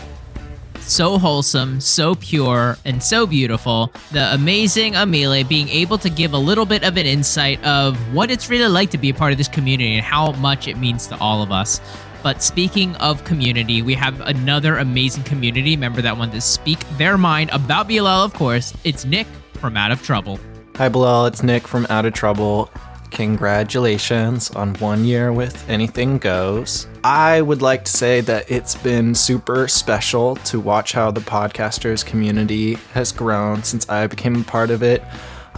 So 0.80 1.18
wholesome, 1.18 1.80
so 1.80 2.14
pure, 2.16 2.76
and 2.84 3.02
so 3.02 3.26
beautiful. 3.26 3.92
The 4.10 4.34
amazing 4.34 4.96
Amelia 4.96 5.44
being 5.44 5.68
able 5.68 5.98
to 5.98 6.10
give 6.10 6.32
a 6.32 6.38
little 6.38 6.66
bit 6.66 6.82
of 6.82 6.96
an 6.96 7.06
insight 7.06 7.62
of 7.64 7.96
what 8.14 8.30
it's 8.30 8.50
really 8.50 8.68
like 8.68 8.90
to 8.90 8.98
be 8.98 9.10
a 9.10 9.14
part 9.14 9.30
of 9.30 9.38
this 9.38 9.46
community 9.46 9.94
and 9.94 10.04
how 10.04 10.32
much 10.32 10.66
it 10.66 10.78
means 10.78 11.06
to 11.08 11.18
all 11.18 11.42
of 11.42 11.52
us. 11.52 11.80
But 12.22 12.42
speaking 12.42 12.94
of 12.96 13.24
community, 13.24 13.80
we 13.80 13.94
have 13.94 14.20
another 14.20 14.76
amazing 14.76 15.24
community 15.24 15.76
member 15.76 16.02
that 16.02 16.18
wanted 16.18 16.32
to 16.32 16.40
speak 16.40 16.78
their 16.98 17.16
mind 17.16 17.50
about 17.52 17.88
Bilal, 17.88 18.24
of 18.24 18.34
course. 18.34 18.74
It's 18.84 19.04
Nick 19.04 19.26
from 19.54 19.76
Out 19.76 19.90
of 19.90 20.02
Trouble. 20.02 20.38
Hi, 20.76 20.88
Bilal. 20.88 21.26
It's 21.26 21.42
Nick 21.42 21.66
from 21.66 21.86
Out 21.88 22.04
of 22.04 22.12
Trouble. 22.12 22.70
Congratulations 23.10 24.50
on 24.50 24.74
one 24.74 25.04
year 25.04 25.32
with 25.32 25.68
Anything 25.68 26.18
Goes. 26.18 26.86
I 27.02 27.40
would 27.40 27.62
like 27.62 27.84
to 27.86 27.90
say 27.90 28.20
that 28.20 28.50
it's 28.50 28.76
been 28.76 29.14
super 29.14 29.66
special 29.66 30.36
to 30.36 30.60
watch 30.60 30.92
how 30.92 31.10
the 31.10 31.20
podcasters 31.20 32.04
community 32.04 32.74
has 32.92 33.12
grown 33.12 33.62
since 33.62 33.88
I 33.88 34.06
became 34.06 34.36
a 34.36 34.44
part 34.44 34.70
of 34.70 34.82
it 34.82 35.02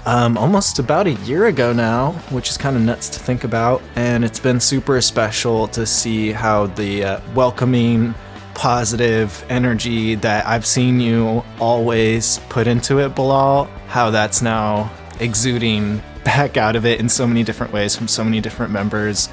um, 0.05 0.37
almost 0.37 0.79
about 0.79 1.07
a 1.07 1.13
year 1.13 1.47
ago 1.47 1.73
now, 1.73 2.13
which 2.31 2.51
is 2.51 2.57
kind 2.59 2.77
of 2.77 2.83
nuts 2.83 3.09
to 3.11 3.19
think 3.19 3.45
about. 3.45 3.83
And 3.97 4.25
it's 4.25 4.41
been 4.41 4.61
super 4.61 5.01
special 5.01 5.69
to 5.69 5.87
see 5.87 6.33
how 6.33 6.67
the 6.67 7.05
uh, 7.05 7.21
welcoming, 7.35 8.15
positive 8.55 9.45
energy 9.49 10.15
that 10.17 10.47
I've 10.47 10.67
seen 10.67 11.01
you 11.01 11.45
always 11.61 12.39
put 12.49 12.67
into 12.67 12.99
it, 12.99 13.15
Bilal, 13.15 13.65
how 13.87 14.11
that's 14.11 14.43
now 14.43 14.91
exuding 15.21 16.03
back 16.25 16.57
out 16.57 16.77
of 16.77 16.87
it 16.87 17.01
in 17.01 17.09
so 17.09 17.27
many 17.27 17.43
different 17.43 17.73
ways 17.73 17.97
from 17.97 18.09
so 18.09 18.25
many 18.25 18.41
different 18.41 18.73
members. 18.73 19.29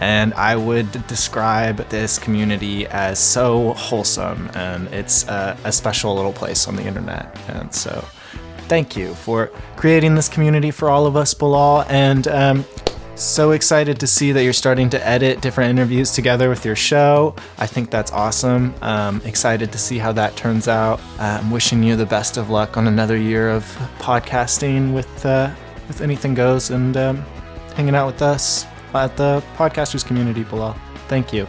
And 0.00 0.34
I 0.34 0.56
would 0.56 1.06
describe 1.06 1.76
this 1.88 2.18
community 2.18 2.88
as 2.88 3.20
so 3.20 3.72
wholesome, 3.74 4.50
and 4.54 4.88
it's 4.88 5.28
a, 5.28 5.56
a 5.62 5.70
special 5.70 6.16
little 6.16 6.32
place 6.32 6.66
on 6.66 6.74
the 6.74 6.82
internet. 6.84 7.38
And 7.48 7.72
so, 7.72 8.04
thank 8.68 8.96
you 8.96 9.14
for 9.14 9.50
creating 9.76 10.14
this 10.14 10.28
community 10.28 10.70
for 10.70 10.88
all 10.88 11.06
of 11.06 11.16
us, 11.16 11.34
Bilal. 11.34 11.84
And 11.88 12.26
um, 12.28 12.64
so 13.14 13.50
excited 13.52 14.00
to 14.00 14.06
see 14.06 14.32
that 14.32 14.42
you're 14.42 14.52
starting 14.52 14.90
to 14.90 15.06
edit 15.06 15.40
different 15.40 15.70
interviews 15.70 16.12
together 16.12 16.48
with 16.48 16.64
your 16.64 16.76
show. 16.76 17.34
I 17.58 17.66
think 17.66 17.90
that's 17.90 18.10
awesome. 18.10 18.74
Um, 18.82 19.20
excited 19.24 19.70
to 19.72 19.78
see 19.78 19.98
how 19.98 20.12
that 20.12 20.36
turns 20.36 20.68
out. 20.68 21.00
I'm 21.18 21.50
wishing 21.50 21.82
you 21.82 21.96
the 21.96 22.06
best 22.06 22.36
of 22.36 22.50
luck 22.50 22.76
on 22.76 22.86
another 22.86 23.16
year 23.16 23.50
of 23.50 23.64
podcasting 23.98 24.92
with 24.92 25.26
uh, 25.26 25.54
with 25.88 26.00
Anything 26.00 26.34
Goes 26.34 26.70
and 26.70 26.96
um, 26.96 27.24
hanging 27.74 27.94
out 27.94 28.06
with 28.06 28.22
us 28.22 28.64
at 28.94 29.16
the 29.16 29.42
podcasters 29.56 30.06
community, 30.06 30.44
Bilal. 30.44 30.76
Thank 31.08 31.32
you. 31.32 31.46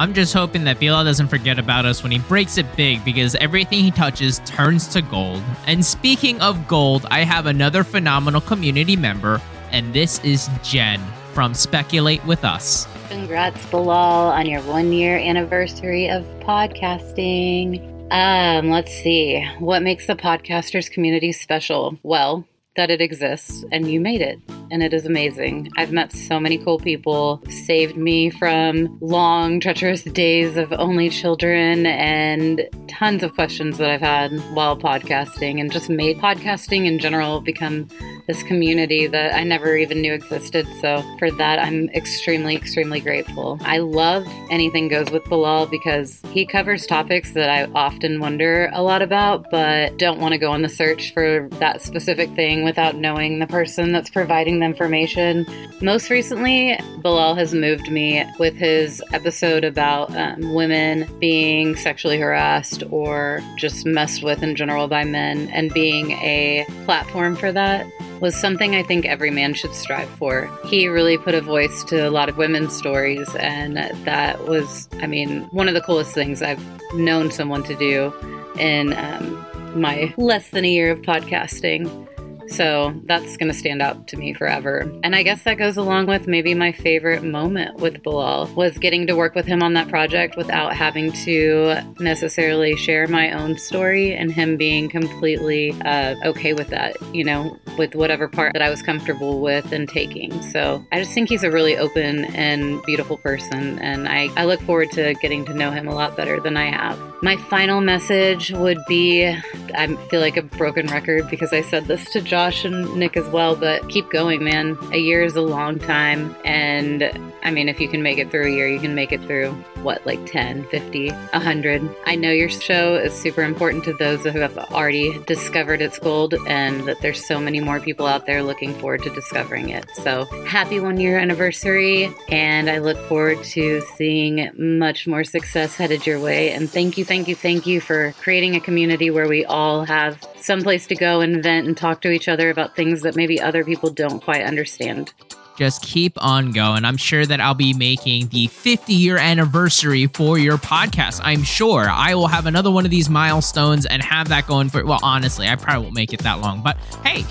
I'm 0.00 0.14
just 0.14 0.32
hoping 0.32 0.64
that 0.64 0.80
Bilal 0.80 1.04
doesn't 1.04 1.28
forget 1.28 1.58
about 1.58 1.84
us 1.84 2.02
when 2.02 2.10
he 2.10 2.20
breaks 2.20 2.56
it 2.56 2.64
big 2.74 3.04
because 3.04 3.34
everything 3.34 3.80
he 3.80 3.90
touches 3.90 4.38
turns 4.46 4.88
to 4.94 5.02
gold. 5.02 5.42
And 5.66 5.84
speaking 5.84 6.40
of 6.40 6.66
gold, 6.66 7.04
I 7.10 7.22
have 7.22 7.44
another 7.44 7.84
phenomenal 7.84 8.40
community 8.40 8.96
member, 8.96 9.42
and 9.72 9.92
this 9.92 10.18
is 10.24 10.48
Jen 10.62 11.02
from 11.34 11.52
Speculate 11.52 12.24
with 12.24 12.46
Us. 12.46 12.88
Congrats, 13.10 13.66
Bilal, 13.66 14.30
on 14.30 14.46
your 14.46 14.62
one 14.62 14.90
year 14.90 15.18
anniversary 15.18 16.08
of 16.08 16.24
podcasting. 16.40 17.86
Um, 18.10 18.70
let's 18.70 18.94
see. 19.02 19.46
What 19.58 19.82
makes 19.82 20.06
the 20.06 20.16
podcasters 20.16 20.90
community 20.90 21.30
special? 21.30 21.98
Well, 22.02 22.46
that 22.74 22.88
it 22.90 23.02
exists 23.02 23.66
and 23.70 23.90
you 23.90 24.00
made 24.00 24.22
it. 24.22 24.40
And 24.70 24.84
it 24.84 24.94
is 24.94 25.04
amazing. 25.04 25.68
I've 25.76 25.90
met 25.90 26.12
so 26.12 26.38
many 26.38 26.56
cool 26.56 26.78
people, 26.78 27.42
saved 27.66 27.96
me 27.96 28.30
from 28.30 28.98
long, 29.00 29.58
treacherous 29.58 30.04
days 30.04 30.56
of 30.56 30.72
only 30.72 31.10
children 31.10 31.86
and 31.86 32.68
tons 32.86 33.24
of 33.24 33.34
questions 33.34 33.78
that 33.78 33.90
I've 33.90 34.00
had 34.00 34.30
while 34.54 34.76
podcasting, 34.76 35.60
and 35.60 35.72
just 35.72 35.90
made 35.90 36.18
podcasting 36.18 36.86
in 36.86 37.00
general 37.00 37.40
become 37.40 37.88
this 38.28 38.42
community 38.44 39.08
that 39.08 39.34
I 39.34 39.42
never 39.42 39.76
even 39.76 40.00
knew 40.00 40.12
existed. 40.12 40.68
So 40.80 41.02
for 41.18 41.32
that, 41.32 41.58
I'm 41.58 41.88
extremely, 41.90 42.54
extremely 42.54 43.00
grateful. 43.00 43.58
I 43.62 43.78
love 43.78 44.24
Anything 44.50 44.86
Goes 44.86 45.10
with 45.10 45.24
Bilal 45.24 45.66
because 45.66 46.22
he 46.30 46.46
covers 46.46 46.86
topics 46.86 47.32
that 47.32 47.50
I 47.50 47.64
often 47.74 48.20
wonder 48.20 48.70
a 48.72 48.82
lot 48.82 49.02
about, 49.02 49.46
but 49.50 49.98
don't 49.98 50.20
want 50.20 50.32
to 50.32 50.38
go 50.38 50.52
on 50.52 50.62
the 50.62 50.68
search 50.68 51.12
for 51.12 51.48
that 51.54 51.82
specific 51.82 52.32
thing 52.36 52.62
without 52.62 52.94
knowing 52.94 53.40
the 53.40 53.48
person 53.48 53.90
that's 53.90 54.10
providing 54.10 54.59
the 54.60 54.66
information. 54.66 55.46
Most 55.80 56.10
recently, 56.10 56.78
Bilal 57.02 57.34
has 57.34 57.54
moved 57.54 57.90
me 57.90 58.24
with 58.38 58.54
his 58.54 59.02
episode 59.12 59.64
about 59.64 60.14
um, 60.16 60.54
women 60.54 61.08
being 61.18 61.76
sexually 61.76 62.18
harassed 62.18 62.82
or 62.90 63.40
just 63.56 63.86
messed 63.86 64.22
with 64.22 64.42
in 64.42 64.56
general 64.56 64.88
by 64.88 65.04
men 65.04 65.48
and 65.48 65.72
being 65.72 66.12
a 66.12 66.66
platform 66.84 67.36
for 67.36 67.52
that 67.52 67.86
was 68.20 68.36
something 68.36 68.76
I 68.76 68.82
think 68.82 69.06
every 69.06 69.30
man 69.30 69.54
should 69.54 69.74
strive 69.74 70.08
for. 70.10 70.50
He 70.66 70.88
really 70.88 71.16
put 71.16 71.34
a 71.34 71.40
voice 71.40 71.82
to 71.84 72.06
a 72.06 72.10
lot 72.10 72.28
of 72.28 72.36
women's 72.36 72.76
stories, 72.76 73.34
and 73.36 73.78
that 74.04 74.46
was, 74.46 74.88
I 75.00 75.06
mean, 75.06 75.44
one 75.52 75.68
of 75.68 75.74
the 75.74 75.80
coolest 75.80 76.12
things 76.12 76.42
I've 76.42 76.62
known 76.94 77.30
someone 77.30 77.62
to 77.64 77.74
do 77.76 78.12
in 78.58 78.92
um, 78.92 79.46
my 79.80 80.12
less 80.16 80.50
than 80.50 80.64
a 80.64 80.68
year 80.68 80.90
of 80.90 81.00
podcasting. 81.00 82.06
So 82.50 82.92
that's 83.04 83.36
going 83.36 83.50
to 83.50 83.56
stand 83.56 83.80
out 83.80 84.08
to 84.08 84.16
me 84.16 84.34
forever. 84.34 84.92
And 85.04 85.14
I 85.14 85.22
guess 85.22 85.44
that 85.44 85.54
goes 85.54 85.76
along 85.76 86.06
with 86.06 86.26
maybe 86.26 86.52
my 86.52 86.72
favorite 86.72 87.22
moment 87.22 87.76
with 87.76 88.02
Bilal 88.02 88.48
was 88.54 88.76
getting 88.78 89.06
to 89.06 89.14
work 89.14 89.34
with 89.34 89.46
him 89.46 89.62
on 89.62 89.74
that 89.74 89.88
project 89.88 90.36
without 90.36 90.74
having 90.74 91.12
to 91.24 91.80
necessarily 92.00 92.76
share 92.76 93.06
my 93.06 93.30
own 93.32 93.56
story 93.56 94.14
and 94.14 94.32
him 94.32 94.56
being 94.56 94.88
completely 94.88 95.72
uh, 95.82 96.16
okay 96.24 96.52
with 96.52 96.68
that, 96.68 96.96
you 97.14 97.24
know, 97.24 97.56
with 97.78 97.94
whatever 97.94 98.28
part 98.28 98.52
that 98.52 98.62
I 98.62 98.68
was 98.68 98.82
comfortable 98.82 99.40
with 99.40 99.72
and 99.72 99.88
taking. 99.88 100.42
So 100.42 100.84
I 100.92 101.00
just 101.00 101.12
think 101.12 101.28
he's 101.28 101.44
a 101.44 101.50
really 101.50 101.76
open 101.76 102.24
and 102.34 102.82
beautiful 102.82 103.16
person. 103.18 103.78
And 103.78 104.08
I, 104.08 104.28
I 104.36 104.44
look 104.44 104.60
forward 104.62 104.90
to 104.92 105.14
getting 105.14 105.44
to 105.46 105.54
know 105.54 105.70
him 105.70 105.86
a 105.86 105.94
lot 105.94 106.16
better 106.16 106.40
than 106.40 106.56
I 106.56 106.66
have. 106.66 106.98
My 107.22 107.36
final 107.36 107.80
message 107.80 108.50
would 108.50 108.78
be 108.88 109.26
I 109.74 109.86
feel 110.08 110.20
like 110.20 110.36
a 110.36 110.42
broken 110.42 110.86
record 110.88 111.28
because 111.30 111.52
I 111.52 111.62
said 111.62 111.86
this 111.86 112.10
to 112.10 112.20
Josh 112.40 112.64
and 112.64 112.96
Nick 112.96 113.18
as 113.18 113.28
well, 113.28 113.54
but 113.54 113.86
keep 113.90 114.08
going, 114.08 114.42
man. 114.42 114.78
A 114.92 114.96
year 114.96 115.22
is 115.22 115.36
a 115.36 115.42
long 115.42 115.78
time. 115.78 116.34
And 116.42 117.02
I 117.42 117.50
mean, 117.50 117.68
if 117.68 117.80
you 117.80 117.88
can 117.88 118.02
make 118.02 118.18
it 118.18 118.30
through 118.30 118.46
a 118.46 118.50
year, 118.50 118.68
you 118.68 118.80
can 118.80 118.94
make 118.94 119.12
it 119.12 119.20
through 119.22 119.52
what, 119.82 120.04
like 120.06 120.24
10, 120.26 120.64
50, 120.68 121.10
100. 121.10 121.96
I 122.06 122.14
know 122.14 122.30
your 122.30 122.48
show 122.48 122.96
is 122.96 123.14
super 123.14 123.42
important 123.42 123.84
to 123.84 123.92
those 123.94 124.22
who 124.22 124.38
have 124.38 124.56
already 124.58 125.18
discovered 125.24 125.80
its 125.80 125.98
gold 125.98 126.34
and 126.46 126.80
that 126.84 127.00
there's 127.00 127.24
so 127.26 127.40
many 127.40 127.60
more 127.60 127.80
people 127.80 128.06
out 128.06 128.26
there 128.26 128.42
looking 128.42 128.74
forward 128.74 129.02
to 129.04 129.10
discovering 129.14 129.70
it. 129.70 129.88
So 129.94 130.24
happy 130.46 130.80
one 130.80 131.00
year 131.00 131.18
anniversary. 131.18 132.12
And 132.28 132.68
I 132.68 132.78
look 132.78 132.98
forward 133.08 133.42
to 133.44 133.80
seeing 133.96 134.50
much 134.56 135.06
more 135.06 135.24
success 135.24 135.76
headed 135.76 136.06
your 136.06 136.20
way. 136.20 136.52
And 136.52 136.70
thank 136.70 136.98
you, 136.98 137.04
thank 137.04 137.28
you, 137.28 137.34
thank 137.34 137.66
you 137.66 137.80
for 137.80 138.12
creating 138.20 138.56
a 138.56 138.60
community 138.60 139.10
where 139.10 139.28
we 139.28 139.44
all 139.44 139.84
have 139.84 140.22
some 140.36 140.62
place 140.62 140.86
to 140.88 140.94
go 140.94 141.20
and 141.20 141.42
vent 141.42 141.66
and 141.66 141.76
talk 141.76 142.00
to 142.02 142.10
each 142.10 142.28
other 142.28 142.50
about 142.50 142.76
things 142.76 143.02
that 143.02 143.16
maybe 143.16 143.40
other 143.40 143.64
people 143.64 143.90
don't 143.90 144.20
quite 144.20 144.42
understand 144.42 145.12
just 145.60 145.82
keep 145.82 146.14
on 146.24 146.52
going. 146.52 146.86
I'm 146.86 146.96
sure 146.96 147.26
that 147.26 147.38
I'll 147.38 147.52
be 147.52 147.74
making 147.74 148.28
the 148.28 148.46
50 148.46 148.94
year 148.94 149.18
anniversary 149.18 150.06
for 150.06 150.38
your 150.38 150.56
podcast. 150.56 151.20
I'm 151.22 151.42
sure 151.42 151.86
I 151.86 152.14
will 152.14 152.28
have 152.28 152.46
another 152.46 152.70
one 152.70 152.86
of 152.86 152.90
these 152.90 153.10
milestones 153.10 153.84
and 153.84 154.02
have 154.02 154.28
that 154.28 154.46
going 154.46 154.70
for, 154.70 154.82
well, 154.86 155.00
honestly, 155.02 155.46
I 155.46 155.56
probably 155.56 155.82
won't 155.82 155.94
make 155.94 156.14
it 156.14 156.20
that 156.20 156.40
long, 156.40 156.62
but 156.62 156.78
hey, 157.04 157.26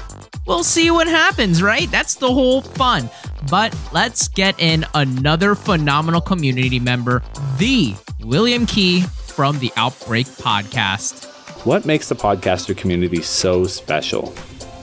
we'll 0.45 0.63
see 0.63 0.91
what 0.91 1.07
happens, 1.07 1.63
right? 1.63 1.89
That's 1.89 2.13
the 2.13 2.31
whole 2.31 2.61
fun. 2.61 3.09
But 3.49 3.75
let's 3.93 4.27
get 4.27 4.59
in 4.59 4.85
another 4.93 5.55
phenomenal 5.55 6.21
community 6.21 6.79
member, 6.79 7.23
the 7.57 7.95
William 8.19 8.67
Key 8.67 9.01
from 9.01 9.57
the 9.57 9.73
Outbreak 9.75 10.27
Podcast. 10.27 11.25
What 11.65 11.83
makes 11.87 12.09
the 12.09 12.15
podcaster 12.15 12.77
community 12.77 13.23
so 13.23 13.65
special? 13.65 14.35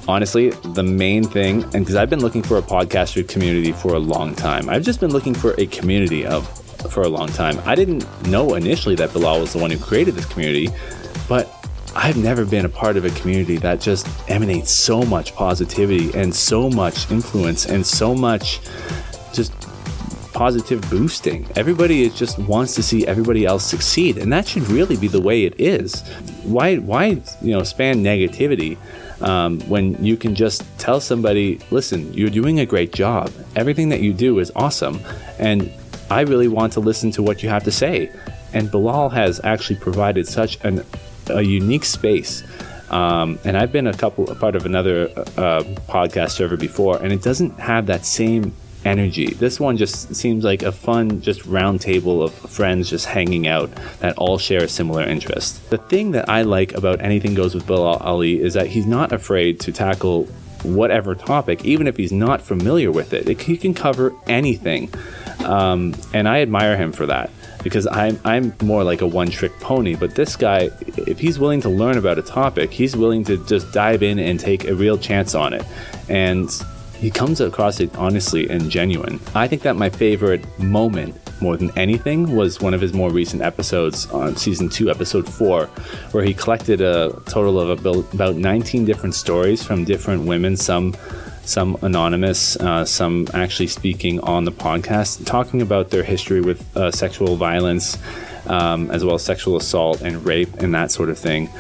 Honestly, 0.09 0.51
the 0.51 0.83
main 0.83 1.25
thing, 1.25 1.63
and 1.63 1.73
because 1.73 1.95
I've 1.95 2.11
been 2.11 2.21
looking 2.21 2.43
for 2.43 2.59
a 2.59 2.63
podcaster 2.63 3.27
community 3.27 3.73
for 3.73 3.95
a 3.95 3.99
long 3.99 4.35
time, 4.35 4.69
I've 4.69 4.83
just 4.83 5.01
been 5.01 5.11
looking 5.11 5.35
for 5.35 5.55
a 5.59 5.67
community 5.67 6.27
of 6.27 6.49
for 6.91 7.03
a 7.03 7.09
long 7.09 7.29
time. 7.29 7.61
I 7.65 7.75
didn't 7.75 8.05
know 8.29 8.55
initially 8.55 8.95
that 8.97 9.13
Bilal 9.13 9.41
was 9.41 9.53
the 9.53 9.59
one 9.59 9.71
who 9.71 9.79
created 9.79 10.15
this 10.15 10.27
community, 10.27 10.69
but 11.29 11.51
I've 11.95 12.17
never 12.17 12.45
been 12.45 12.67
a 12.67 12.69
part 12.69 12.97
of 12.97 13.05
a 13.05 13.11
community 13.11 13.57
that 13.59 13.81
just 13.81 14.07
emanates 14.31 14.71
so 14.71 15.03
much 15.03 15.35
positivity 15.35 16.13
and 16.15 16.35
so 16.35 16.69
much 16.69 17.11
influence 17.11 17.67
and 17.67 17.85
so 17.87 18.15
much 18.15 18.61
just 19.33 19.53
positive 20.33 20.89
boosting. 20.91 21.49
Everybody 21.57 22.03
is 22.03 22.15
just 22.15 22.39
wants 22.39 22.75
to 22.75 22.83
see 22.83 23.07
everybody 23.07 23.47
else 23.47 23.65
succeed, 23.65 24.19
and 24.19 24.31
that 24.33 24.47
should 24.47 24.69
really 24.69 24.97
be 24.97 25.09
the 25.09 25.21
way 25.21 25.45
it 25.45 25.59
is. 25.59 26.03
Why 26.43 26.77
why 26.77 27.23
you 27.41 27.53
know 27.53 27.63
span 27.63 28.05
negativity? 28.05 28.77
Um, 29.21 29.61
when 29.63 30.03
you 30.05 30.17
can 30.17 30.35
just 30.35 30.63
tell 30.79 31.01
somebody, 31.01 31.61
listen, 31.71 32.13
you're 32.13 32.31
doing 32.31 32.61
a 32.61 32.67
great 32.67 32.93
job. 32.93 33.33
Everything 33.55 33.89
that 33.89 34.01
you 34.01 34.13
do 34.13 34.39
is 34.39 34.53
awesome. 34.55 35.01
And 35.39 35.71
I 36.11 36.21
really 36.23 36.49
want 36.49 36.73
to 36.75 36.81
listen 36.81 37.11
to 37.13 37.23
what 37.23 37.43
you 37.43 37.49
have 37.49 37.65
to 37.65 37.73
say. 37.73 38.13
And 38.53 38.71
Bilal 38.71 39.09
has 39.11 39.41
actually 39.45 39.77
provided 39.77 40.27
such 40.27 40.63
an, 40.65 40.85
a 41.29 41.43
unique 41.43 41.85
space. 41.85 42.43
Um, 42.91 43.39
and 43.45 43.57
I've 43.57 43.73
been 43.73 43.89
a 43.89 43.93
couple 43.93 44.31
a 44.31 44.35
part 44.35 44.55
of 44.55 44.65
another 44.65 45.09
uh, 45.37 45.65
podcast 45.89 46.31
server 46.31 46.57
before, 46.57 47.03
and 47.03 47.13
it 47.13 47.23
doesn't 47.23 47.59
have 47.59 47.87
that 47.87 48.07
same 48.07 48.55
energy. 48.87 49.27
This 49.27 49.59
one 49.61 49.77
just 49.77 50.15
seems 50.15 50.45
like 50.45 50.63
a 50.63 50.73
fun, 50.73 51.21
just 51.21 51.45
round 51.45 51.81
table 51.81 52.23
of 52.23 52.33
friends 52.33 52.89
just 52.89 53.07
hanging 53.07 53.47
out 53.47 53.71
that 53.99 54.17
all 54.17 54.39
share 54.39 54.63
a 54.63 54.69
similar 54.69 55.03
interest. 55.03 55.69
The 55.71 55.79
thing 55.79 56.13
that 56.13 56.29
I 56.29 56.43
like 56.43 56.73
about 56.75 57.03
Anything 57.03 57.35
Goes 57.35 57.55
with 57.55 57.67
Bilal 57.67 57.99
Ali 57.99 58.41
is 58.41 58.55
that 58.55 58.69
he's 58.69 58.87
not 58.87 59.13
afraid 59.13 59.61
to 59.61 59.73
tackle 59.73 60.27
whatever 60.63 61.15
topic, 61.15 61.65
even 61.65 61.87
if 61.87 61.97
he's 61.97 62.13
not 62.13 62.41
familiar 62.41 62.91
with 62.91 63.13
it. 63.13 63.41
He 63.41 63.57
can 63.57 63.75
cover 63.75 64.13
anything. 64.27 64.93
Um, 65.45 65.95
and 66.15 66.29
I 66.29 66.41
admire 66.41 66.77
him 66.77 66.93
for 66.93 67.07
that 67.07 67.31
because 67.63 67.87
I'm, 67.87 68.19
I'm 68.25 68.53
more 68.63 68.85
like 68.85 69.01
a 69.01 69.07
one 69.07 69.29
trick 69.29 69.53
pony. 69.61 69.95
But 69.95 70.15
this 70.15 70.37
guy, 70.37 70.71
if 70.97 71.19
he's 71.19 71.39
willing 71.39 71.61
to 71.63 71.69
learn 71.69 71.99
about 71.99 72.19
a 72.19 72.23
topic, 72.23 72.71
he's 72.73 72.97
willing 72.97 73.25
to 73.25 73.45
just 73.47 73.73
dive 73.73 74.03
in 74.03 74.19
and 74.19 74.41
take 74.41 74.65
a 74.65 74.75
real 74.75 74.99
chance 74.99 75.35
on 75.35 75.53
it. 75.53 75.65
And 76.09 76.51
he 76.99 77.11
comes 77.11 77.41
across 77.41 77.81
it 77.81 77.95
honestly 77.97 78.49
and 78.49 78.71
genuine. 78.71 79.21
I 79.35 79.47
think 79.49 79.63
that 79.63 79.77
my 79.77 79.91
favorite 79.91 80.45
moment 80.59 81.15
more 81.41 81.57
than 81.57 81.77
anything 81.77 82.35
was 82.35 82.61
one 82.61 82.75
of 82.75 82.81
his 82.81 82.95
more 82.95 83.11
recent 83.11 83.43
episodes 83.43 84.07
on 84.11 84.37
season 84.37 84.69
2 84.69 84.91
episode 84.91 85.29
4 85.29 85.67
where 86.13 86.25
he 86.25 86.33
collected 86.33 86.81
a 86.81 87.13
total 87.27 87.61
of 87.61 87.85
about 87.85 88.37
19 88.37 88.85
different 88.85 89.15
stories 89.15 89.63
from 89.63 89.85
different 89.85 90.25
women 90.25 90.57
some 90.57 90.95
some 91.45 91.77
anonymous 91.83 92.57
uh, 92.57 92.85
some 92.85 93.29
actually 93.35 93.67
speaking 93.67 94.19
on 94.21 94.45
the 94.45 94.53
podcast 94.53 95.25
talking 95.27 95.61
about 95.63 95.91
their 95.91 96.03
history 96.03 96.41
with 96.41 96.65
uh, 96.77 96.91
sexual 96.91 97.37
violence 97.37 97.99
um, 98.47 98.91
as 98.91 99.05
well 99.05 99.17
as 99.17 99.23
sexual 99.23 99.57
assault 99.57 100.01
and 100.01 100.25
rape 100.25 100.53
and 100.63 100.75
that 100.75 100.91
sort 100.91 101.11
of 101.11 101.19
thing 101.19 101.51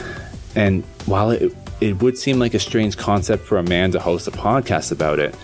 and 0.54 0.82
while 1.04 1.30
it 1.30 1.52
it 1.80 2.02
would 2.02 2.16
seem 2.16 2.38
like 2.38 2.54
a 2.54 2.58
strange 2.58 2.96
concept 2.96 3.44
for 3.44 3.58
a 3.58 3.62
man 3.62 3.90
to 3.92 4.00
host 4.00 4.28
a 4.28 4.30
podcast 4.30 4.92
about 4.92 5.18
it. 5.18 5.34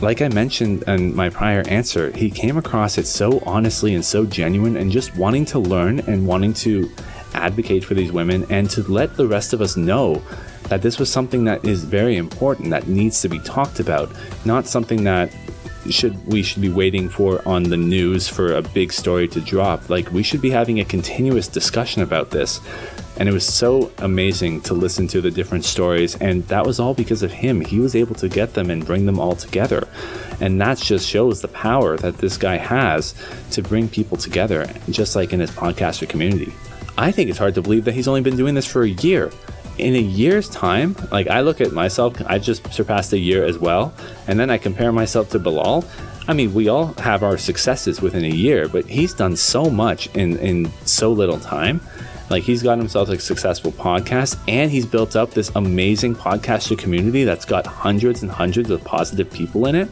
Like 0.00 0.22
I 0.22 0.28
mentioned 0.28 0.84
in 0.86 1.14
my 1.14 1.30
prior 1.30 1.62
answer, 1.68 2.10
he 2.10 2.30
came 2.30 2.56
across 2.56 2.98
it 2.98 3.06
so 3.06 3.40
honestly 3.46 3.94
and 3.94 4.04
so 4.04 4.26
genuine 4.26 4.76
and 4.76 4.90
just 4.90 5.16
wanting 5.16 5.44
to 5.46 5.58
learn 5.58 6.00
and 6.00 6.26
wanting 6.26 6.52
to 6.54 6.90
advocate 7.34 7.84
for 7.84 7.94
these 7.94 8.12
women 8.12 8.46
and 8.50 8.70
to 8.70 8.82
let 8.82 9.16
the 9.16 9.26
rest 9.26 9.52
of 9.52 9.60
us 9.60 9.76
know 9.76 10.22
that 10.68 10.82
this 10.82 10.98
was 10.98 11.10
something 11.10 11.44
that 11.44 11.64
is 11.64 11.84
very 11.84 12.16
important 12.16 12.70
that 12.70 12.86
needs 12.88 13.20
to 13.22 13.28
be 13.28 13.38
talked 13.40 13.80
about, 13.80 14.10
not 14.44 14.66
something 14.66 15.04
that 15.04 15.34
should 15.90 16.26
we 16.26 16.42
should 16.42 16.62
be 16.62 16.70
waiting 16.70 17.10
for 17.10 17.46
on 17.46 17.64
the 17.64 17.76
news 17.76 18.26
for 18.26 18.54
a 18.54 18.62
big 18.62 18.92
story 18.92 19.28
to 19.28 19.40
drop. 19.40 19.90
Like 19.90 20.10
we 20.12 20.22
should 20.22 20.40
be 20.40 20.50
having 20.50 20.80
a 20.80 20.84
continuous 20.84 21.46
discussion 21.46 22.02
about 22.02 22.30
this 22.30 22.60
and 23.16 23.28
it 23.28 23.32
was 23.32 23.46
so 23.46 23.92
amazing 23.98 24.60
to 24.62 24.74
listen 24.74 25.06
to 25.08 25.20
the 25.20 25.30
different 25.30 25.64
stories. 25.64 26.16
And 26.16 26.46
that 26.48 26.66
was 26.66 26.80
all 26.80 26.94
because 26.94 27.22
of 27.22 27.32
him. 27.32 27.60
He 27.60 27.78
was 27.78 27.94
able 27.94 28.14
to 28.16 28.28
get 28.28 28.54
them 28.54 28.70
and 28.70 28.84
bring 28.84 29.06
them 29.06 29.20
all 29.20 29.36
together. 29.36 29.86
And 30.40 30.60
that 30.60 30.78
just 30.78 31.08
shows 31.08 31.40
the 31.40 31.48
power 31.48 31.96
that 31.98 32.18
this 32.18 32.36
guy 32.36 32.56
has 32.56 33.14
to 33.52 33.62
bring 33.62 33.88
people 33.88 34.16
together, 34.16 34.66
just 34.90 35.14
like 35.14 35.32
in 35.32 35.40
his 35.40 35.50
podcaster 35.50 36.08
community. 36.08 36.52
I 36.98 37.12
think 37.12 37.30
it's 37.30 37.38
hard 37.38 37.54
to 37.54 37.62
believe 37.62 37.84
that 37.84 37.94
he's 37.94 38.08
only 38.08 38.20
been 38.20 38.36
doing 38.36 38.54
this 38.54 38.66
for 38.66 38.82
a 38.82 38.88
year. 38.88 39.30
In 39.78 39.94
a 39.94 40.00
year's 40.00 40.48
time, 40.48 40.96
like 41.10 41.28
I 41.28 41.40
look 41.40 41.60
at 41.60 41.72
myself, 41.72 42.20
I 42.26 42.38
just 42.38 42.72
surpassed 42.72 43.12
a 43.12 43.18
year 43.18 43.44
as 43.44 43.58
well. 43.58 43.92
And 44.26 44.38
then 44.38 44.50
I 44.50 44.58
compare 44.58 44.92
myself 44.92 45.30
to 45.30 45.38
Bilal. 45.38 45.84
I 46.26 46.32
mean, 46.32 46.54
we 46.54 46.68
all 46.68 46.94
have 46.94 47.22
our 47.22 47.36
successes 47.36 48.00
within 48.00 48.24
a 48.24 48.28
year, 48.28 48.68
but 48.68 48.86
he's 48.86 49.12
done 49.12 49.36
so 49.36 49.68
much 49.68 50.06
in, 50.14 50.38
in 50.38 50.72
so 50.84 51.12
little 51.12 51.38
time 51.38 51.80
like 52.30 52.42
he's 52.42 52.62
got 52.62 52.78
himself 52.78 53.08
a 53.08 53.18
successful 53.18 53.72
podcast 53.72 54.38
and 54.48 54.70
he's 54.70 54.86
built 54.86 55.16
up 55.16 55.32
this 55.32 55.50
amazing 55.54 56.14
podcaster 56.14 56.78
community 56.78 57.24
that's 57.24 57.44
got 57.44 57.66
hundreds 57.66 58.22
and 58.22 58.30
hundreds 58.30 58.70
of 58.70 58.82
positive 58.84 59.30
people 59.30 59.66
in 59.66 59.74
it. 59.74 59.88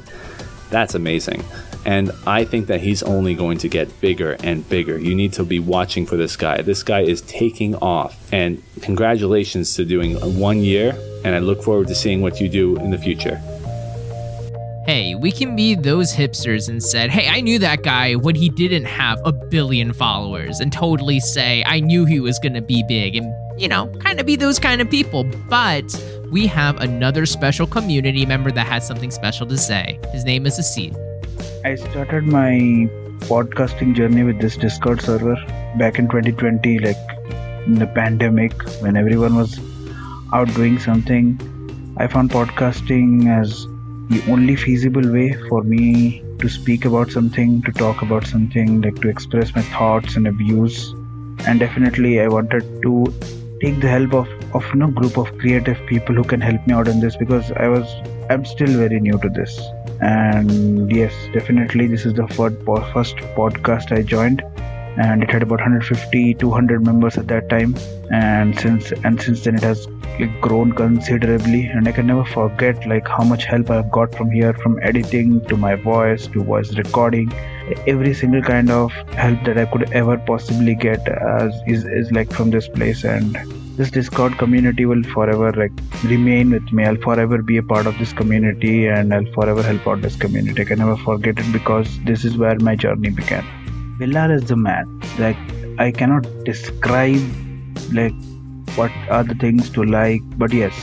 That's 0.70 0.94
amazing. 0.94 1.44
And 1.84 2.12
I 2.26 2.44
think 2.44 2.68
that 2.68 2.80
he's 2.80 3.02
only 3.02 3.34
going 3.34 3.58
to 3.58 3.68
get 3.68 4.00
bigger 4.00 4.36
and 4.42 4.66
bigger. 4.68 4.98
You 4.98 5.14
need 5.14 5.32
to 5.34 5.44
be 5.44 5.58
watching 5.58 6.06
for 6.06 6.16
this 6.16 6.36
guy. 6.36 6.62
This 6.62 6.82
guy 6.82 7.00
is 7.00 7.22
taking 7.22 7.74
off. 7.76 8.16
And 8.32 8.62
congratulations 8.80 9.74
to 9.76 9.84
doing 9.84 10.14
one 10.38 10.60
year. 10.60 10.96
And 11.24 11.34
I 11.34 11.40
look 11.40 11.62
forward 11.62 11.88
to 11.88 11.94
seeing 11.94 12.22
what 12.22 12.40
you 12.40 12.48
do 12.48 12.76
in 12.76 12.90
the 12.90 12.98
future 12.98 13.42
hey, 14.86 15.14
we 15.14 15.30
can 15.30 15.54
be 15.54 15.74
those 15.74 16.12
hipsters 16.12 16.68
and 16.68 16.82
said, 16.82 17.10
hey, 17.10 17.28
I 17.28 17.40
knew 17.40 17.58
that 17.60 17.82
guy 17.82 18.14
when 18.14 18.34
he 18.34 18.48
didn't 18.48 18.84
have 18.84 19.20
a 19.24 19.32
billion 19.32 19.92
followers 19.92 20.58
and 20.58 20.72
totally 20.72 21.20
say, 21.20 21.62
I 21.66 21.80
knew 21.80 22.04
he 22.04 22.18
was 22.18 22.38
to 22.40 22.60
be 22.60 22.82
big 22.88 23.14
and, 23.14 23.32
you 23.60 23.68
know, 23.68 23.86
kind 24.00 24.18
of 24.18 24.26
be 24.26 24.34
those 24.34 24.58
kind 24.58 24.80
of 24.80 24.90
people. 24.90 25.24
But 25.48 25.84
we 26.30 26.46
have 26.48 26.80
another 26.80 27.26
special 27.26 27.66
community 27.66 28.26
member 28.26 28.50
that 28.50 28.66
has 28.66 28.86
something 28.86 29.10
special 29.12 29.46
to 29.46 29.56
say. 29.56 30.00
His 30.10 30.24
name 30.24 30.46
is 30.46 30.58
Asid. 30.58 30.96
I 31.64 31.76
started 31.76 32.24
my 32.24 32.88
podcasting 33.28 33.94
journey 33.94 34.24
with 34.24 34.40
this 34.40 34.56
Discord 34.56 35.00
server 35.00 35.36
back 35.78 35.98
in 35.98 36.08
2020, 36.08 36.80
like 36.80 36.96
in 37.66 37.76
the 37.76 37.86
pandemic 37.86 38.52
when 38.80 38.96
everyone 38.96 39.36
was 39.36 39.60
out 40.32 40.52
doing 40.54 40.78
something 40.80 41.38
I 41.98 42.06
found 42.06 42.30
podcasting 42.30 43.28
as 43.28 43.66
the 44.08 44.22
only 44.30 44.56
feasible 44.56 45.12
way 45.12 45.32
for 45.48 45.62
me 45.62 46.22
to 46.38 46.48
speak 46.48 46.84
about 46.84 47.10
something, 47.10 47.62
to 47.62 47.72
talk 47.72 48.02
about 48.02 48.26
something, 48.26 48.80
like 48.80 49.00
to 49.02 49.08
express 49.08 49.54
my 49.54 49.62
thoughts 49.62 50.16
and 50.16 50.30
views. 50.38 50.94
And 51.46 51.60
definitely, 51.60 52.20
I 52.20 52.28
wanted 52.28 52.82
to 52.82 53.12
take 53.60 53.80
the 53.80 53.88
help 53.88 54.12
of 54.12 54.28
of 54.54 54.64
you 54.72 54.80
know 54.80 54.88
group 54.88 55.16
of 55.16 55.36
creative 55.38 55.78
people 55.86 56.14
who 56.14 56.24
can 56.24 56.40
help 56.40 56.66
me 56.66 56.74
out 56.74 56.88
in 56.88 57.00
this 57.00 57.16
because 57.16 57.52
I 57.52 57.68
was 57.68 57.94
I'm 58.28 58.44
still 58.44 58.72
very 58.78 59.00
new 59.00 59.18
to 59.18 59.28
this. 59.28 59.60
And 60.00 60.90
yes, 60.90 61.12
definitely, 61.32 61.86
this 61.86 62.04
is 62.04 62.14
the 62.14 62.26
first 62.28 62.56
first 62.92 63.16
podcast 63.36 63.96
I 63.96 64.02
joined 64.02 64.42
and 64.96 65.22
it 65.22 65.30
had 65.30 65.42
about 65.42 65.60
150 65.60 66.34
200 66.34 66.84
members 66.84 67.16
at 67.16 67.28
that 67.28 67.48
time. 67.48 67.74
And 68.10 68.58
since 68.58 68.92
and 69.04 69.20
since 69.20 69.44
then 69.44 69.54
it 69.54 69.62
has 69.62 69.86
grown 70.40 70.72
considerably. 70.72 71.66
And 71.66 71.88
i 71.88 71.92
can 71.92 72.06
never 72.06 72.24
forget 72.24 72.86
like 72.86 73.08
how 73.08 73.24
much 73.24 73.44
help 73.44 73.70
i've 73.70 73.90
got 73.90 74.14
from 74.14 74.30
here 74.30 74.52
from 74.52 74.78
editing 74.82 75.44
to 75.46 75.56
my 75.56 75.74
voice 75.74 76.26
to 76.28 76.44
voice 76.44 76.76
recording. 76.76 77.32
Every 77.86 78.12
single 78.12 78.42
kind 78.42 78.70
of 78.70 78.92
help 79.14 79.42
that 79.44 79.58
i 79.58 79.64
could 79.64 79.90
ever 79.92 80.18
possibly 80.18 80.74
get 80.74 81.08
as 81.08 81.54
is, 81.66 81.84
is 81.84 82.12
like 82.12 82.30
from 82.32 82.50
this 82.50 82.68
place. 82.68 83.04
And 83.04 83.36
this 83.76 83.90
discord 83.90 84.36
community 84.36 84.84
will 84.84 85.02
forever 85.02 85.50
like 85.52 85.72
remain 86.04 86.50
with 86.50 86.70
me. 86.72 86.84
I'll 86.84 86.96
forever 86.96 87.40
be 87.40 87.56
a 87.56 87.62
part 87.62 87.86
of 87.86 87.98
this 87.98 88.12
community 88.12 88.86
and 88.88 89.14
i'll 89.14 89.32
forever 89.32 89.62
help 89.62 89.88
out 89.88 90.02
this 90.02 90.16
community. 90.16 90.60
I 90.60 90.64
can 90.66 90.78
never 90.78 90.96
forget 90.96 91.38
it 91.38 91.50
because 91.52 91.98
this 92.04 92.26
is 92.26 92.36
where 92.36 92.58
my 92.58 92.76
journey 92.76 93.08
began 93.08 93.61
Bilal 94.02 94.32
is 94.32 94.44
the 94.46 94.56
man. 94.56 95.00
Like 95.18 95.36
I 95.78 95.92
cannot 95.92 96.26
describe 96.44 97.22
like 97.92 98.14
what 98.74 98.90
are 99.08 99.22
the 99.22 99.34
things 99.34 99.70
to 99.70 99.84
like, 99.84 100.22
but 100.38 100.52
yes, 100.52 100.74